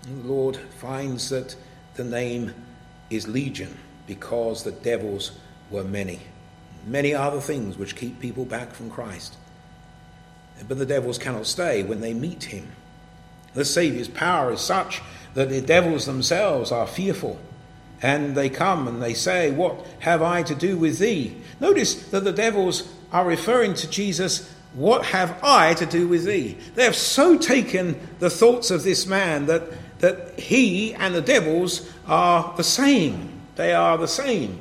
And 0.05 0.23
the 0.23 0.27
Lord 0.27 0.57
finds 0.57 1.29
that 1.29 1.55
the 1.95 2.03
name 2.03 2.53
is 3.09 3.27
Legion 3.27 3.77
because 4.07 4.63
the 4.63 4.71
devils 4.71 5.31
were 5.71 5.83
many. 5.83 6.19
Many 6.85 7.13
other 7.13 7.39
things 7.39 7.77
which 7.77 7.95
keep 7.95 8.19
people 8.19 8.45
back 8.45 8.73
from 8.73 8.91
Christ. 8.91 9.37
But 10.67 10.77
the 10.77 10.85
devils 10.85 11.17
cannot 11.17 11.47
stay 11.47 11.83
when 11.83 12.01
they 12.01 12.13
meet 12.13 12.43
him. 12.43 12.67
The 13.55 13.65
Saviour's 13.65 14.07
power 14.07 14.53
is 14.53 14.61
such 14.61 15.01
that 15.33 15.49
the 15.49 15.61
devils 15.61 16.05
themselves 16.05 16.71
are 16.71 16.87
fearful. 16.87 17.39
and 18.01 18.35
they 18.35 18.49
come 18.49 18.87
and 18.87 19.01
they 19.01 19.13
say, 19.13 19.51
What 19.51 19.85
have 19.99 20.21
I 20.21 20.43
to 20.43 20.53
do 20.53 20.77
with 20.77 20.99
thee? 20.99 21.35
Notice 21.59 21.95
that 22.09 22.23
the 22.23 22.33
devils 22.33 22.87
are 23.11 23.25
referring 23.25 23.73
to 23.75 23.89
Jesus, 23.89 24.53
What 24.73 25.05
have 25.05 25.39
I 25.41 25.73
to 25.75 25.85
do 25.85 26.07
with 26.07 26.25
thee? 26.25 26.57
They 26.75 26.83
have 26.83 26.95
so 26.95 27.37
taken 27.37 27.99
the 28.19 28.29
thoughts 28.29 28.69
of 28.69 28.83
this 28.83 29.07
man 29.07 29.45
that, 29.47 29.63
that 29.99 30.37
he 30.39 30.93
and 30.93 31.15
the 31.15 31.21
devils 31.21 31.89
are 32.05 32.53
the 32.57 32.63
same. 32.63 33.31
They 33.55 33.73
are 33.73 33.97
the 33.97 34.07
same. 34.07 34.59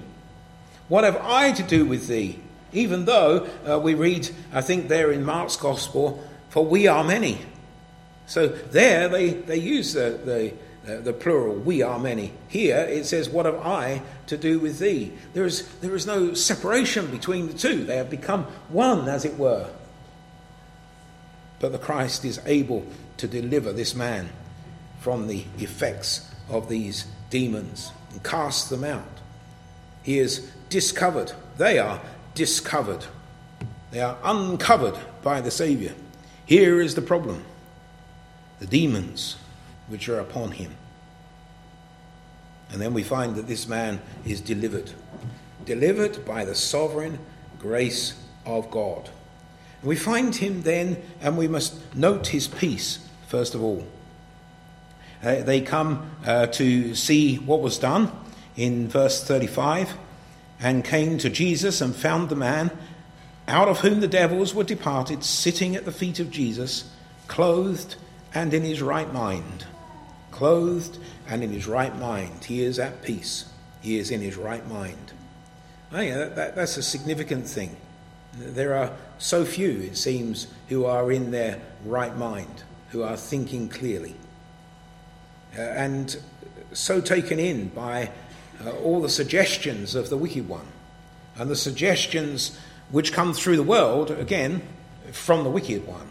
What 0.88 1.04
have 1.04 1.16
I 1.16 1.52
to 1.52 1.62
do 1.62 1.84
with 1.84 2.06
thee? 2.06 2.38
Even 2.72 3.04
though 3.04 3.48
uh, 3.68 3.78
we 3.78 3.94
read, 3.94 4.28
I 4.52 4.60
think, 4.60 4.88
there 4.88 5.10
in 5.10 5.24
Mark's 5.24 5.56
Gospel, 5.56 6.22
for 6.50 6.64
we 6.64 6.86
are 6.86 7.04
many. 7.04 7.40
So 8.26 8.48
there 8.48 9.08
they, 9.08 9.30
they 9.30 9.58
use 9.58 9.92
the, 9.92 10.20
the, 10.24 10.96
uh, 10.96 11.00
the 11.00 11.12
plural, 11.12 11.54
we 11.54 11.82
are 11.82 11.98
many. 11.98 12.32
Here 12.48 12.78
it 12.78 13.06
says, 13.06 13.28
What 13.28 13.46
have 13.46 13.60
I 13.60 14.02
to 14.26 14.36
do 14.36 14.58
with 14.58 14.78
thee? 14.78 15.12
There 15.32 15.44
is, 15.44 15.66
there 15.78 15.94
is 15.94 16.06
no 16.06 16.34
separation 16.34 17.10
between 17.10 17.48
the 17.48 17.54
two. 17.54 17.84
They 17.84 17.96
have 17.96 18.10
become 18.10 18.44
one, 18.68 19.08
as 19.08 19.24
it 19.24 19.38
were. 19.38 19.68
But 21.60 21.72
the 21.72 21.78
Christ 21.78 22.24
is 22.24 22.40
able 22.44 22.84
to 23.16 23.28
deliver 23.28 23.72
this 23.72 23.94
man 23.94 24.28
from 25.00 25.26
the 25.26 25.44
effects 25.58 26.30
of 26.48 26.68
these 26.68 27.06
demons 27.30 27.92
and 28.10 28.22
cast 28.22 28.70
them 28.70 28.84
out. 28.84 29.20
He 30.02 30.18
is 30.18 30.50
discovered. 30.68 31.32
They 31.56 31.78
are 31.78 32.00
discovered. 32.34 33.06
They 33.90 34.00
are 34.00 34.18
uncovered 34.22 34.98
by 35.22 35.40
the 35.40 35.50
Saviour. 35.50 35.92
Here 36.44 36.80
is 36.80 36.94
the 36.94 37.02
problem 37.02 37.44
the 38.58 38.66
demons 38.66 39.36
which 39.88 40.08
are 40.08 40.18
upon 40.18 40.52
him. 40.52 40.76
And 42.70 42.80
then 42.80 42.94
we 42.94 43.02
find 43.02 43.36
that 43.36 43.46
this 43.46 43.68
man 43.68 44.00
is 44.24 44.40
delivered, 44.40 44.92
delivered 45.64 46.24
by 46.24 46.44
the 46.44 46.54
sovereign 46.54 47.18
grace 47.58 48.14
of 48.46 48.70
God. 48.70 49.10
And 49.80 49.88
we 49.88 49.96
find 49.96 50.34
him 50.34 50.62
then, 50.62 51.02
and 51.20 51.36
we 51.36 51.48
must 51.48 51.94
note 51.94 52.28
his 52.28 52.48
peace, 52.48 53.06
first 53.28 53.54
of 53.54 53.62
all. 53.62 53.86
Uh, 55.22 55.42
they 55.42 55.60
come 55.60 56.10
uh, 56.26 56.46
to 56.48 56.94
see 56.94 57.36
what 57.36 57.60
was 57.60 57.78
done 57.78 58.10
in 58.56 58.88
verse 58.88 59.24
35 59.24 59.96
and 60.60 60.84
came 60.84 61.18
to 61.18 61.30
Jesus 61.30 61.80
and 61.80 61.94
found 61.94 62.28
the 62.28 62.36
man 62.36 62.70
out 63.46 63.68
of 63.68 63.80
whom 63.80 64.00
the 64.00 64.08
devils 64.08 64.54
were 64.54 64.64
departed, 64.64 65.22
sitting 65.22 65.76
at 65.76 65.84
the 65.84 65.92
feet 65.92 66.18
of 66.18 66.30
Jesus, 66.30 66.90
clothed 67.28 67.96
and 68.34 68.52
in 68.52 68.62
his 68.62 68.82
right 68.82 69.12
mind. 69.12 69.64
Clothed 70.30 70.98
and 71.28 71.42
in 71.42 71.50
his 71.50 71.66
right 71.66 71.96
mind. 71.96 72.44
He 72.44 72.62
is 72.62 72.78
at 72.78 73.02
peace. 73.02 73.46
He 73.80 73.98
is 73.98 74.10
in 74.10 74.20
his 74.20 74.36
right 74.36 74.66
mind. 74.68 75.12
Oh, 75.92 76.00
yeah, 76.00 76.16
that, 76.16 76.36
that, 76.36 76.56
that's 76.56 76.76
a 76.76 76.82
significant 76.82 77.46
thing. 77.46 77.76
There 78.36 78.74
are 78.74 78.90
so 79.18 79.44
few, 79.44 79.80
it 79.82 79.96
seems, 79.96 80.48
who 80.68 80.86
are 80.86 81.12
in 81.12 81.30
their 81.30 81.60
right 81.84 82.16
mind, 82.16 82.64
who 82.88 83.04
are 83.04 83.16
thinking 83.16 83.68
clearly, 83.68 84.16
uh, 85.56 85.60
and 85.60 86.16
so 86.72 87.00
taken 87.00 87.38
in 87.38 87.68
by 87.68 88.10
uh, 88.64 88.70
all 88.78 89.00
the 89.00 89.08
suggestions 89.08 89.94
of 89.94 90.10
the 90.10 90.16
wicked 90.16 90.48
one, 90.48 90.66
and 91.36 91.48
the 91.48 91.56
suggestions 91.56 92.58
which 92.90 93.12
come 93.12 93.32
through 93.32 93.56
the 93.56 93.62
world, 93.62 94.10
again, 94.10 94.62
from 95.12 95.44
the 95.44 95.50
wicked 95.50 95.86
one. 95.86 96.08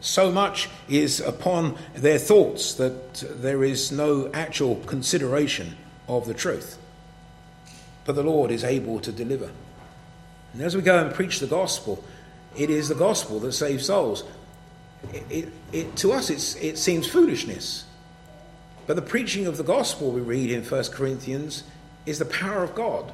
So 0.00 0.30
much 0.30 0.68
is 0.88 1.20
upon 1.20 1.76
their 1.94 2.18
thoughts 2.18 2.74
that 2.74 3.14
there 3.42 3.64
is 3.64 3.90
no 3.90 4.30
actual 4.32 4.76
consideration 4.76 5.76
of 6.06 6.26
the 6.26 6.34
truth. 6.34 6.78
But 8.04 8.14
the 8.14 8.22
Lord 8.22 8.50
is 8.50 8.64
able 8.64 9.00
to 9.00 9.12
deliver. 9.12 9.50
And 10.52 10.62
as 10.62 10.76
we 10.76 10.82
go 10.82 10.98
and 10.98 11.14
preach 11.14 11.40
the 11.40 11.46
gospel, 11.46 12.02
it 12.56 12.70
is 12.70 12.88
the 12.88 12.94
gospel 12.94 13.40
that 13.40 13.52
saves 13.52 13.86
souls. 13.86 14.24
It, 15.12 15.24
it, 15.30 15.48
it, 15.72 15.96
to 15.96 16.12
us, 16.12 16.30
it 16.30 16.78
seems 16.78 17.06
foolishness. 17.06 17.84
But 18.86 18.96
the 18.96 19.02
preaching 19.02 19.46
of 19.46 19.56
the 19.56 19.64
gospel 19.64 20.10
we 20.10 20.20
read 20.20 20.50
in 20.50 20.64
1 20.64 20.84
Corinthians 20.86 21.64
is 22.06 22.18
the 22.18 22.24
power 22.24 22.64
of 22.64 22.74
God. 22.74 23.12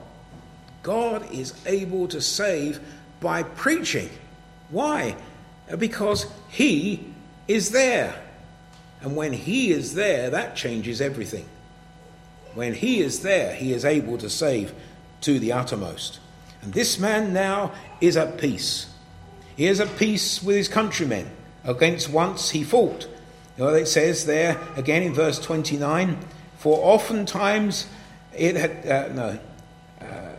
God 0.82 1.30
is 1.32 1.54
able 1.66 2.06
to 2.08 2.20
save 2.20 2.78
by 3.20 3.42
preaching. 3.42 4.10
Why? 4.70 5.16
Because 5.78 6.26
He 6.48 7.12
is 7.48 7.70
there. 7.70 8.14
And 9.00 9.16
when 9.16 9.32
He 9.32 9.70
is 9.70 9.94
there, 9.94 10.30
that 10.30 10.56
changes 10.56 11.00
everything. 11.00 11.46
When 12.54 12.74
He 12.74 13.00
is 13.00 13.20
there, 13.20 13.54
He 13.54 13.72
is 13.72 13.84
able 13.84 14.18
to 14.18 14.30
save 14.30 14.74
to 15.22 15.38
the 15.38 15.52
uttermost. 15.52 16.20
And 16.62 16.72
this 16.72 16.98
man 16.98 17.32
now 17.32 17.72
is 18.00 18.16
at 18.16 18.38
peace. 18.38 18.86
He 19.56 19.66
is 19.66 19.80
at 19.80 19.96
peace 19.96 20.42
with 20.42 20.56
his 20.56 20.68
countrymen, 20.68 21.30
against 21.64 22.10
once 22.10 22.50
he 22.50 22.64
fought. 22.64 23.06
You 23.56 23.64
know, 23.64 23.74
it 23.74 23.86
says 23.86 24.26
there 24.26 24.60
again 24.76 25.02
in 25.02 25.14
verse 25.14 25.38
29 25.38 26.18
For 26.58 26.78
oftentimes 26.78 27.86
it 28.36 28.56
had, 28.56 28.86
uh, 28.86 29.12
no, 29.12 29.38
uh, 30.00 30.32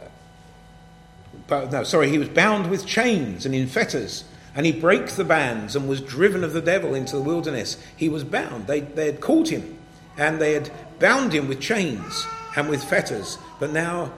but, 1.47 1.71
no, 1.71 1.83
sorry, 1.83 2.09
he 2.09 2.17
was 2.17 2.29
bound 2.29 2.69
with 2.69 2.85
chains 2.85 3.45
and 3.45 3.55
in 3.55 3.67
fetters 3.67 4.25
and 4.55 4.65
he 4.65 4.71
brake 4.71 5.07
the 5.11 5.25
bands 5.25 5.75
and 5.75 5.87
was 5.87 5.99
driven 5.99 6.43
of 6.43 6.53
the 6.53 6.61
devil 6.61 6.95
into 6.95 7.17
the 7.17 7.21
wilderness. 7.21 7.77
He 7.95 8.07
was 8.07 8.23
bound. 8.23 8.67
They, 8.67 8.79
they 8.79 9.07
had 9.07 9.19
caught 9.19 9.49
him 9.49 9.77
and 10.17 10.39
they 10.39 10.53
had 10.53 10.71
bound 10.97 11.33
him 11.33 11.49
with 11.49 11.59
chains 11.59 12.25
and 12.55 12.69
with 12.69 12.83
fetters. 12.83 13.37
But 13.59 13.71
now 13.71 14.13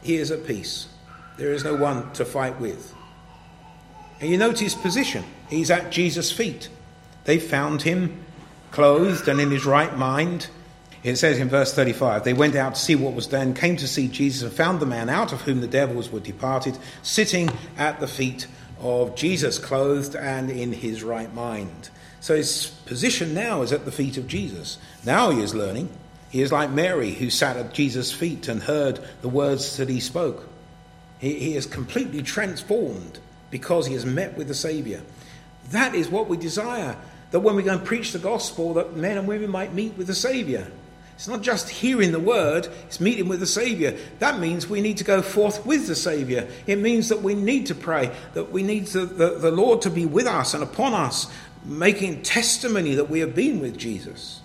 he 0.00 0.16
is 0.16 0.30
at 0.30 0.46
peace. 0.46 0.88
There 1.36 1.52
is 1.52 1.64
no 1.64 1.74
one 1.74 2.12
to 2.12 2.24
fight 2.24 2.60
with. 2.60 2.94
And 4.20 4.30
you 4.30 4.38
note 4.38 4.60
his 4.60 4.74
position. 4.74 5.24
He's 5.48 5.70
at 5.70 5.90
Jesus' 5.90 6.30
feet. 6.30 6.68
They 7.24 7.40
found 7.40 7.82
him 7.82 8.24
clothed 8.70 9.26
and 9.26 9.40
in 9.40 9.50
his 9.50 9.66
right 9.66 9.96
mind. 9.96 10.48
It 11.02 11.16
says 11.16 11.38
in 11.38 11.48
verse 11.48 11.72
35 11.74 12.22
they 12.24 12.34
went 12.34 12.54
out 12.54 12.74
to 12.76 12.80
see 12.80 12.94
what 12.94 13.14
was 13.14 13.26
done, 13.26 13.54
came 13.54 13.76
to 13.76 13.88
see 13.88 14.06
Jesus, 14.06 14.42
and 14.42 14.52
found 14.52 14.78
the 14.78 14.86
man 14.86 15.08
out 15.08 15.32
of 15.32 15.40
whom 15.42 15.60
the 15.60 15.66
devils 15.66 16.10
were 16.10 16.20
departed, 16.20 16.78
sitting 17.02 17.50
at 17.76 17.98
the 17.98 18.06
feet 18.06 18.46
of 18.80 19.14
Jesus, 19.14 19.58
clothed 19.58 20.16
and 20.16 20.50
in 20.50 20.72
his 20.72 21.02
right 21.02 21.32
mind. 21.32 21.90
So 22.20 22.36
his 22.36 22.66
position 22.86 23.34
now 23.34 23.62
is 23.62 23.72
at 23.72 23.84
the 23.84 23.92
feet 23.92 24.16
of 24.16 24.26
Jesus. 24.26 24.78
Now 25.04 25.30
he 25.30 25.40
is 25.40 25.54
learning. 25.54 25.88
He 26.30 26.42
is 26.42 26.52
like 26.52 26.70
Mary, 26.70 27.12
who 27.12 27.30
sat 27.30 27.56
at 27.56 27.72
Jesus' 27.72 28.12
feet 28.12 28.48
and 28.48 28.62
heard 28.62 29.00
the 29.22 29.28
words 29.28 29.76
that 29.78 29.88
he 29.88 30.00
spoke. 30.00 30.48
He, 31.18 31.34
he 31.34 31.56
is 31.56 31.66
completely 31.66 32.22
transformed 32.22 33.18
because 33.50 33.86
he 33.86 33.94
has 33.94 34.06
met 34.06 34.36
with 34.36 34.48
the 34.48 34.54
Saviour. 34.54 35.00
That 35.70 35.94
is 35.94 36.08
what 36.08 36.28
we 36.28 36.36
desire. 36.36 36.96
That 37.30 37.40
when 37.40 37.56
we 37.56 37.62
go 37.62 37.72
and 37.72 37.84
preach 37.84 38.12
the 38.12 38.18
gospel, 38.18 38.74
that 38.74 38.96
men 38.96 39.18
and 39.18 39.26
women 39.26 39.50
might 39.50 39.74
meet 39.74 39.96
with 39.96 40.06
the 40.06 40.14
Saviour. 40.14 40.66
It's 41.20 41.28
not 41.28 41.42
just 41.42 41.68
hearing 41.68 42.12
the 42.12 42.18
word, 42.18 42.68
it's 42.86 42.98
meeting 42.98 43.28
with 43.28 43.40
the 43.40 43.46
Saviour. 43.46 43.92
That 44.20 44.40
means 44.40 44.66
we 44.66 44.80
need 44.80 44.96
to 44.96 45.04
go 45.04 45.20
forth 45.20 45.66
with 45.66 45.86
the 45.86 45.94
Saviour. 45.94 46.48
It 46.66 46.76
means 46.76 47.10
that 47.10 47.20
we 47.20 47.34
need 47.34 47.66
to 47.66 47.74
pray, 47.74 48.10
that 48.32 48.50
we 48.50 48.62
need 48.62 48.86
the, 48.86 49.04
the, 49.04 49.50
Lord 49.50 49.82
to 49.82 49.90
be 49.90 50.06
with 50.06 50.26
us 50.26 50.54
and 50.54 50.62
upon 50.62 50.94
us, 50.94 51.30
making 51.62 52.22
testimony 52.22 52.94
that 52.94 53.10
we 53.10 53.20
have 53.20 53.34
been 53.34 53.60
with 53.60 53.76
Jesus. 53.76 54.40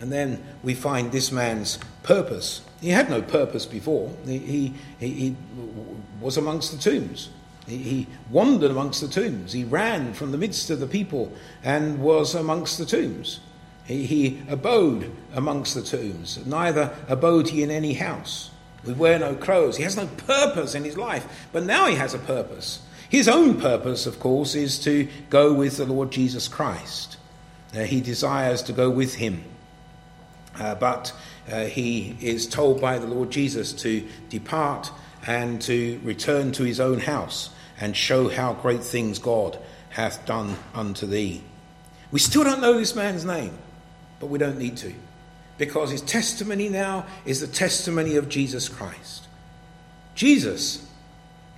And 0.00 0.10
then 0.10 0.42
we 0.62 0.72
find 0.72 1.12
this 1.12 1.30
man's 1.30 1.78
purpose. 2.02 2.62
He 2.80 2.88
had 2.88 3.10
no 3.10 3.20
purpose 3.20 3.66
before, 3.66 4.10
he, 4.24 4.38
he, 4.38 4.74
he 5.10 5.36
was 6.22 6.38
amongst 6.38 6.72
the 6.72 6.78
tombs. 6.78 7.28
He 7.66 8.06
wandered 8.30 8.70
amongst 8.70 9.02
the 9.02 9.08
tombs. 9.08 9.52
He 9.52 9.64
ran 9.64 10.14
from 10.14 10.32
the 10.32 10.38
midst 10.38 10.70
of 10.70 10.80
the 10.80 10.86
people 10.86 11.34
and 11.62 12.00
was 12.00 12.34
amongst 12.34 12.78
the 12.78 12.86
tombs. 12.86 13.40
He, 13.86 14.04
he 14.04 14.42
abode 14.48 15.12
amongst 15.32 15.74
the 15.74 15.82
tombs, 15.82 16.44
neither 16.44 16.94
abode 17.08 17.48
he 17.48 17.62
in 17.62 17.70
any 17.70 17.94
house. 17.94 18.50
We 18.84 18.92
wear 18.92 19.18
no 19.18 19.34
clothes. 19.34 19.76
He 19.76 19.84
has 19.84 19.96
no 19.96 20.06
purpose 20.06 20.74
in 20.74 20.84
his 20.84 20.96
life, 20.96 21.48
but 21.52 21.64
now 21.64 21.86
he 21.86 21.94
has 21.96 22.14
a 22.14 22.18
purpose. 22.18 22.80
His 23.08 23.28
own 23.28 23.60
purpose, 23.60 24.06
of 24.06 24.18
course, 24.18 24.54
is 24.54 24.78
to 24.80 25.08
go 25.30 25.52
with 25.52 25.76
the 25.76 25.86
Lord 25.86 26.10
Jesus 26.10 26.48
Christ. 26.48 27.16
Uh, 27.74 27.80
he 27.80 28.00
desires 28.00 28.62
to 28.62 28.72
go 28.72 28.90
with 28.90 29.14
him. 29.14 29.44
Uh, 30.58 30.74
but 30.74 31.12
uh, 31.50 31.64
he 31.64 32.16
is 32.20 32.46
told 32.46 32.80
by 32.80 32.98
the 32.98 33.06
Lord 33.06 33.30
Jesus 33.30 33.72
to 33.74 34.06
depart 34.28 34.90
and 35.26 35.60
to 35.62 36.00
return 36.02 36.52
to 36.52 36.64
his 36.64 36.80
own 36.80 37.00
house 37.00 37.50
and 37.78 37.96
show 37.96 38.28
how 38.28 38.54
great 38.54 38.82
things 38.82 39.18
God 39.18 39.58
hath 39.90 40.24
done 40.26 40.56
unto 40.74 41.06
thee. 41.06 41.42
We 42.10 42.18
still 42.18 42.44
don't 42.44 42.60
know 42.60 42.78
this 42.78 42.94
man's 42.94 43.24
name 43.24 43.56
but 44.20 44.26
we 44.26 44.38
don't 44.38 44.58
need 44.58 44.76
to 44.78 44.92
because 45.58 45.90
his 45.90 46.02
testimony 46.02 46.68
now 46.68 47.06
is 47.24 47.40
the 47.40 47.46
testimony 47.46 48.16
of 48.16 48.28
Jesus 48.28 48.68
Christ. 48.68 49.26
Jesus 50.14 50.86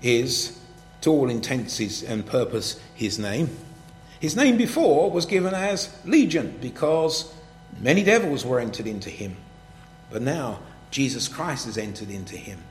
is, 0.02 0.58
to 1.00 1.10
all 1.10 1.30
intents 1.30 2.02
and 2.02 2.24
purpose, 2.26 2.80
his 2.94 3.18
name. 3.18 3.56
His 4.20 4.36
name 4.36 4.56
before 4.56 5.10
was 5.10 5.26
given 5.26 5.54
as 5.54 5.96
Legion 6.04 6.58
because 6.60 7.32
many 7.80 8.02
devils 8.02 8.44
were 8.44 8.60
entered 8.60 8.86
into 8.86 9.10
him. 9.10 9.36
But 10.10 10.22
now 10.22 10.60
Jesus 10.90 11.28
Christ 11.28 11.66
has 11.66 11.78
entered 11.78 12.10
into 12.10 12.36
him. 12.36 12.62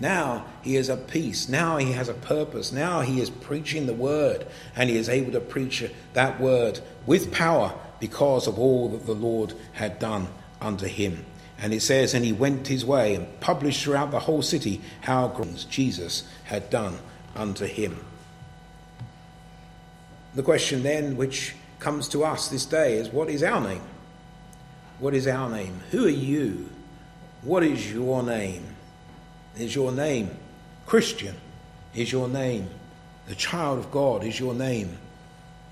Now 0.00 0.46
he 0.62 0.76
is 0.76 0.88
at 0.90 1.08
peace. 1.08 1.48
Now 1.48 1.76
he 1.78 1.92
has 1.92 2.08
a 2.08 2.14
purpose. 2.14 2.72
Now 2.72 3.00
he 3.00 3.20
is 3.20 3.30
preaching 3.30 3.86
the 3.86 3.94
word, 3.94 4.46
and 4.76 4.88
he 4.88 4.96
is 4.96 5.08
able 5.08 5.32
to 5.32 5.40
preach 5.40 5.84
that 6.12 6.40
word 6.40 6.80
with 7.04 7.32
power 7.32 7.74
because 8.00 8.46
of 8.46 8.58
all 8.58 8.88
that 8.90 9.06
the 9.06 9.14
Lord 9.14 9.54
had 9.72 9.98
done 9.98 10.28
unto 10.60 10.86
him. 10.86 11.24
And 11.58 11.74
it 11.74 11.82
says, 11.82 12.14
And 12.14 12.24
he 12.24 12.32
went 12.32 12.68
his 12.68 12.84
way 12.84 13.14
and 13.14 13.40
published 13.40 13.82
throughout 13.82 14.10
the 14.10 14.20
whole 14.20 14.42
city 14.42 14.80
how 15.00 15.28
Jesus 15.68 16.28
had 16.44 16.70
done 16.70 16.98
unto 17.34 17.66
him. 17.66 18.04
The 20.34 20.42
question 20.42 20.82
then, 20.82 21.16
which 21.16 21.54
comes 21.80 22.08
to 22.08 22.24
us 22.24 22.48
this 22.48 22.64
day, 22.64 22.94
is 22.96 23.08
what 23.08 23.28
is 23.28 23.42
our 23.42 23.60
name? 23.60 23.82
What 24.98 25.14
is 25.14 25.26
our 25.26 25.48
name? 25.48 25.80
Who 25.90 26.06
are 26.06 26.10
you? 26.10 26.68
What 27.42 27.62
is 27.62 27.92
your 27.92 28.22
name? 28.22 28.64
Is 29.56 29.74
your 29.74 29.92
name 29.92 30.30
Christian? 30.86 31.34
Is 31.94 32.12
your 32.12 32.28
name 32.28 32.68
the 33.26 33.34
child 33.34 33.78
of 33.78 33.90
God? 33.90 34.24
Is 34.24 34.38
your 34.38 34.54
name 34.54 34.96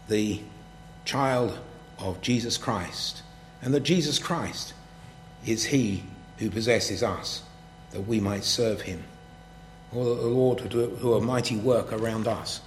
the 0.08 0.40
child 1.04 1.58
of 1.98 2.20
Jesus 2.20 2.56
Christ? 2.56 3.22
And 3.62 3.72
that 3.74 3.80
Jesus 3.80 4.18
Christ 4.18 4.74
is 5.44 5.64
he 5.64 6.04
who 6.38 6.50
possesses 6.50 7.02
us, 7.02 7.42
that 7.92 8.02
we 8.02 8.20
might 8.20 8.44
serve 8.44 8.82
him. 8.82 9.02
Or 9.92 10.04
that 10.04 10.22
the 10.22 10.28
Lord 10.28 10.60
would 10.60 10.70
do 10.70 11.14
a 11.14 11.20
mighty 11.20 11.56
work 11.56 11.92
around 11.92 12.28
us, 12.28 12.60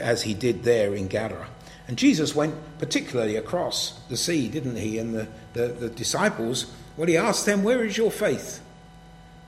as 0.00 0.22
he 0.22 0.34
did 0.34 0.64
there 0.64 0.94
in 0.94 1.08
Gadara. 1.08 1.48
And 1.88 1.96
Jesus 1.96 2.34
went 2.34 2.54
particularly 2.78 3.36
across 3.36 4.00
the 4.08 4.16
sea, 4.16 4.48
didn't 4.48 4.76
he? 4.76 4.98
And 4.98 5.14
the, 5.14 5.28
the, 5.52 5.68
the 5.68 5.88
disciples, 5.88 6.66
well, 6.96 7.06
he 7.06 7.16
asked 7.16 7.46
them, 7.46 7.62
Where 7.62 7.84
is 7.84 7.96
your 7.96 8.10
faith? 8.10 8.60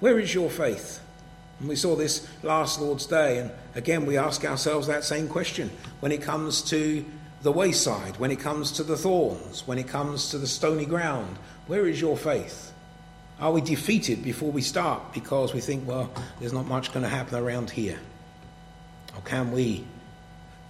Where 0.01 0.19
is 0.19 0.33
your 0.33 0.49
faith? 0.49 1.01
And 1.59 1.69
we 1.69 1.75
saw 1.75 1.97
this 1.97 2.29
last 2.45 2.81
Lord's 2.81 3.07
Day, 3.07 3.39
and 3.39 3.51
again 3.75 4.07
we 4.07 4.17
ask 4.17 4.45
ourselves 4.45 4.87
that 4.87 5.03
same 5.03 5.27
question 5.27 5.71
when 5.99 6.13
it 6.13 6.23
comes 6.23 6.63
to 6.71 7.05
the 7.43 7.53
wayside, 7.53 8.17
when 8.19 8.31
it 8.31 8.41
comes 8.41 8.73
to 8.73 8.83
the 8.83 8.97
thorns, 8.97 9.67
when 9.67 9.79
it 9.79 9.89
comes 9.89 10.31
to 10.31 10.39
the 10.39 10.47
stony 10.47 10.85
ground. 10.85 11.39
Where 11.67 11.87
is 11.87 12.01
your 12.01 12.17
faith? 12.17 12.73
Are 13.41 13.53
we 13.53 13.61
defeated 13.61 14.25
before 14.25 14.51
we 14.51 14.63
start 14.63 15.13
because 15.13 15.55
we 15.55 15.61
think, 15.61 15.87
well, 15.87 16.11
there's 16.41 16.53
not 16.53 16.67
much 16.67 16.93
going 16.93 17.05
to 17.05 17.09
happen 17.09 17.39
around 17.39 17.71
here? 17.71 17.99
Or 19.15 19.23
can 19.23 19.53
we 19.53 19.85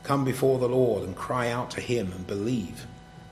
come 0.02 0.24
before 0.24 0.59
the 0.59 0.68
Lord 0.68 1.04
and 1.04 1.16
cry 1.16 1.50
out 1.50 1.70
to 1.72 1.81
Him 1.81 2.12
and 2.12 2.26
believe 2.26 2.87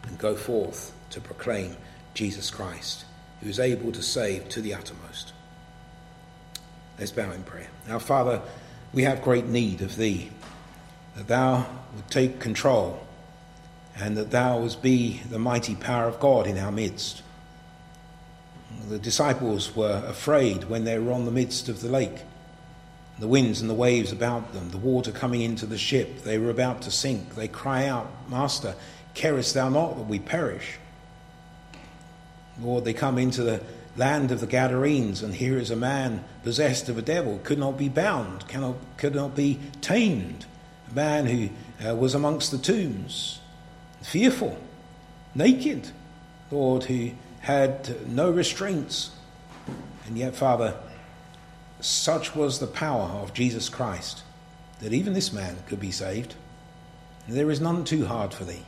and 0.06 0.18
go 0.18 0.34
forth 0.34 0.92
to 1.10 1.20
proclaim 1.20 1.76
Jesus 2.14 2.50
Christ, 2.50 3.04
who 3.42 3.48
is 3.50 3.60
able 3.60 3.92
to 3.92 4.02
save 4.02 4.48
to 4.50 4.62
the 4.62 4.72
uttermost? 4.72 5.34
Let's 6.98 7.12
bow 7.12 7.30
in 7.32 7.42
prayer. 7.42 7.68
Our 7.90 8.00
Father, 8.00 8.40
we 8.94 9.02
have 9.02 9.20
great 9.20 9.46
need 9.46 9.82
of 9.82 9.96
Thee, 9.96 10.30
that 11.14 11.28
Thou 11.28 11.66
would 11.94 12.10
take 12.10 12.40
control 12.40 13.05
and 13.98 14.16
that 14.16 14.30
Thou 14.30 14.68
be 14.82 15.22
the 15.30 15.38
mighty 15.38 15.74
power 15.74 16.06
of 16.06 16.20
God 16.20 16.46
in 16.46 16.58
our 16.58 16.72
midst. 16.72 17.22
The 18.88 18.98
disciples 18.98 19.74
were 19.74 20.02
afraid 20.06 20.64
when 20.64 20.84
they 20.84 20.98
were 20.98 21.12
on 21.12 21.24
the 21.24 21.30
midst 21.30 21.68
of 21.68 21.80
the 21.80 21.88
lake. 21.88 22.22
The 23.18 23.28
winds 23.28 23.60
and 23.60 23.70
the 23.70 23.74
waves 23.74 24.12
about 24.12 24.52
them, 24.52 24.70
the 24.70 24.78
water 24.78 25.10
coming 25.10 25.40
into 25.40 25.64
the 25.64 25.78
ship, 25.78 26.22
they 26.22 26.38
were 26.38 26.50
about 26.50 26.82
to 26.82 26.90
sink. 26.90 27.34
They 27.34 27.48
cry 27.48 27.86
out, 27.86 28.10
Master, 28.28 28.74
carest 29.14 29.54
thou 29.54 29.70
not 29.70 29.96
that 29.96 30.06
we 30.06 30.18
perish? 30.18 30.78
Lord, 32.60 32.84
they 32.84 32.92
come 32.92 33.16
into 33.18 33.42
the 33.42 33.62
land 33.96 34.30
of 34.30 34.40
the 34.40 34.46
Gadarenes, 34.46 35.22
and 35.22 35.34
here 35.34 35.58
is 35.58 35.70
a 35.70 35.76
man 35.76 36.22
possessed 36.42 36.90
of 36.90 36.98
a 36.98 37.02
devil, 37.02 37.40
could 37.42 37.58
not 37.58 37.78
be 37.78 37.88
bound, 37.88 38.46
cannot, 38.48 38.76
could 38.98 39.14
not 39.14 39.34
be 39.34 39.58
tamed. 39.80 40.44
A 40.90 40.94
man 40.94 41.26
who 41.26 41.48
uh, 41.88 41.94
was 41.94 42.14
amongst 42.14 42.50
the 42.50 42.58
tombs, 42.58 43.40
fearful, 44.06 44.56
naked, 45.34 45.88
Lord, 46.52 46.84
who 46.84 47.10
had 47.40 48.08
no 48.08 48.30
restraints. 48.30 49.10
And 50.06 50.16
yet, 50.16 50.36
Father, 50.36 50.76
such 51.80 52.36
was 52.36 52.60
the 52.60 52.68
power 52.68 53.08
of 53.20 53.34
Jesus 53.34 53.68
Christ 53.68 54.22
that 54.80 54.92
even 54.92 55.12
this 55.12 55.32
man 55.32 55.56
could 55.66 55.80
be 55.80 55.90
saved. 55.90 56.34
There 57.26 57.50
is 57.50 57.60
none 57.60 57.84
too 57.84 58.06
hard 58.06 58.32
for 58.32 58.44
thee. 58.44 58.64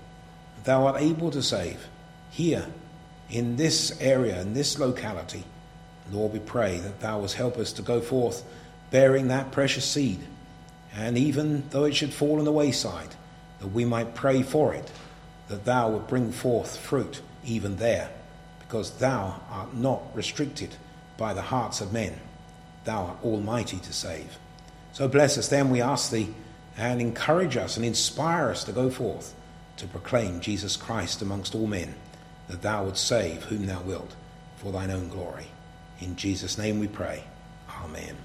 Thou 0.65 0.87
art 0.87 1.01
able 1.01 1.31
to 1.31 1.43
save 1.43 1.87
here, 2.31 2.67
in 3.31 3.57
this 3.57 4.01
area, 4.01 4.41
in 4.41 4.55
this 4.55 4.79
locality. 4.79 5.45
Lord, 6.11 6.33
we 6.33 6.41
pray 6.41 6.79
that 6.79 7.01
thou 7.01 7.21
wilt 7.21 7.33
help 7.35 7.59
us 7.59 7.73
to 7.75 7.83
go 7.83 8.01
forth 8.01 8.43
bearing 8.91 9.29
that 9.29 9.53
precious 9.53 9.85
seed. 9.85 10.19
And 10.95 11.17
even 11.17 11.69
though 11.71 11.85
it 11.85 11.95
should 11.95 12.13
fall 12.13 12.39
on 12.39 12.45
the 12.45 12.53
wayside, 12.53 13.15
that 13.61 13.69
we 13.69 13.85
might 13.85 14.15
pray 14.15 14.43
for 14.43 14.75
it, 14.75 14.91
that 15.49 15.65
thou 15.65 15.91
would 15.91 16.07
bring 16.07 16.33
forth 16.33 16.77
fruit 16.77 17.21
even 17.45 17.77
there 17.77 18.11
because 18.61 18.91
thou 18.99 19.41
art 19.51 19.75
not 19.75 20.03
restricted 20.15 20.77
by 21.17 21.33
the 21.35 21.43
hearts 21.43 21.81
of 21.81 21.93
men. 21.93 22.15
Thou 22.85 23.05
art 23.05 23.25
almighty 23.25 23.79
to 23.79 23.93
save. 23.93 24.39
So 24.93 25.09
bless 25.09 25.39
us 25.39 25.49
then, 25.49 25.71
we 25.71 25.81
ask 25.81 26.11
thee, 26.11 26.35
and 26.77 27.01
encourage 27.01 27.57
us 27.57 27.77
and 27.77 27.85
inspire 27.85 28.51
us 28.51 28.65
to 28.65 28.73
go 28.73 28.91
forth 28.91 29.35
to 29.79 29.87
proclaim 29.87 30.41
Jesus 30.41 30.77
Christ 30.77 31.23
amongst 31.23 31.55
all 31.55 31.67
men, 31.67 31.95
that 32.49 32.63
thou 32.63 32.85
wouldst 32.85 33.07
save 33.07 33.45
whom 33.45 33.67
thou 33.67 33.81
wilt 33.83 34.15
for 34.57 34.73
thine 34.73 34.91
own 34.91 35.09
glory. 35.09 35.47
In 36.01 36.17
Jesus' 36.17 36.59
name 36.59 36.79
we 36.79 36.89
pray. 36.89 37.25
Amen. 37.83 38.17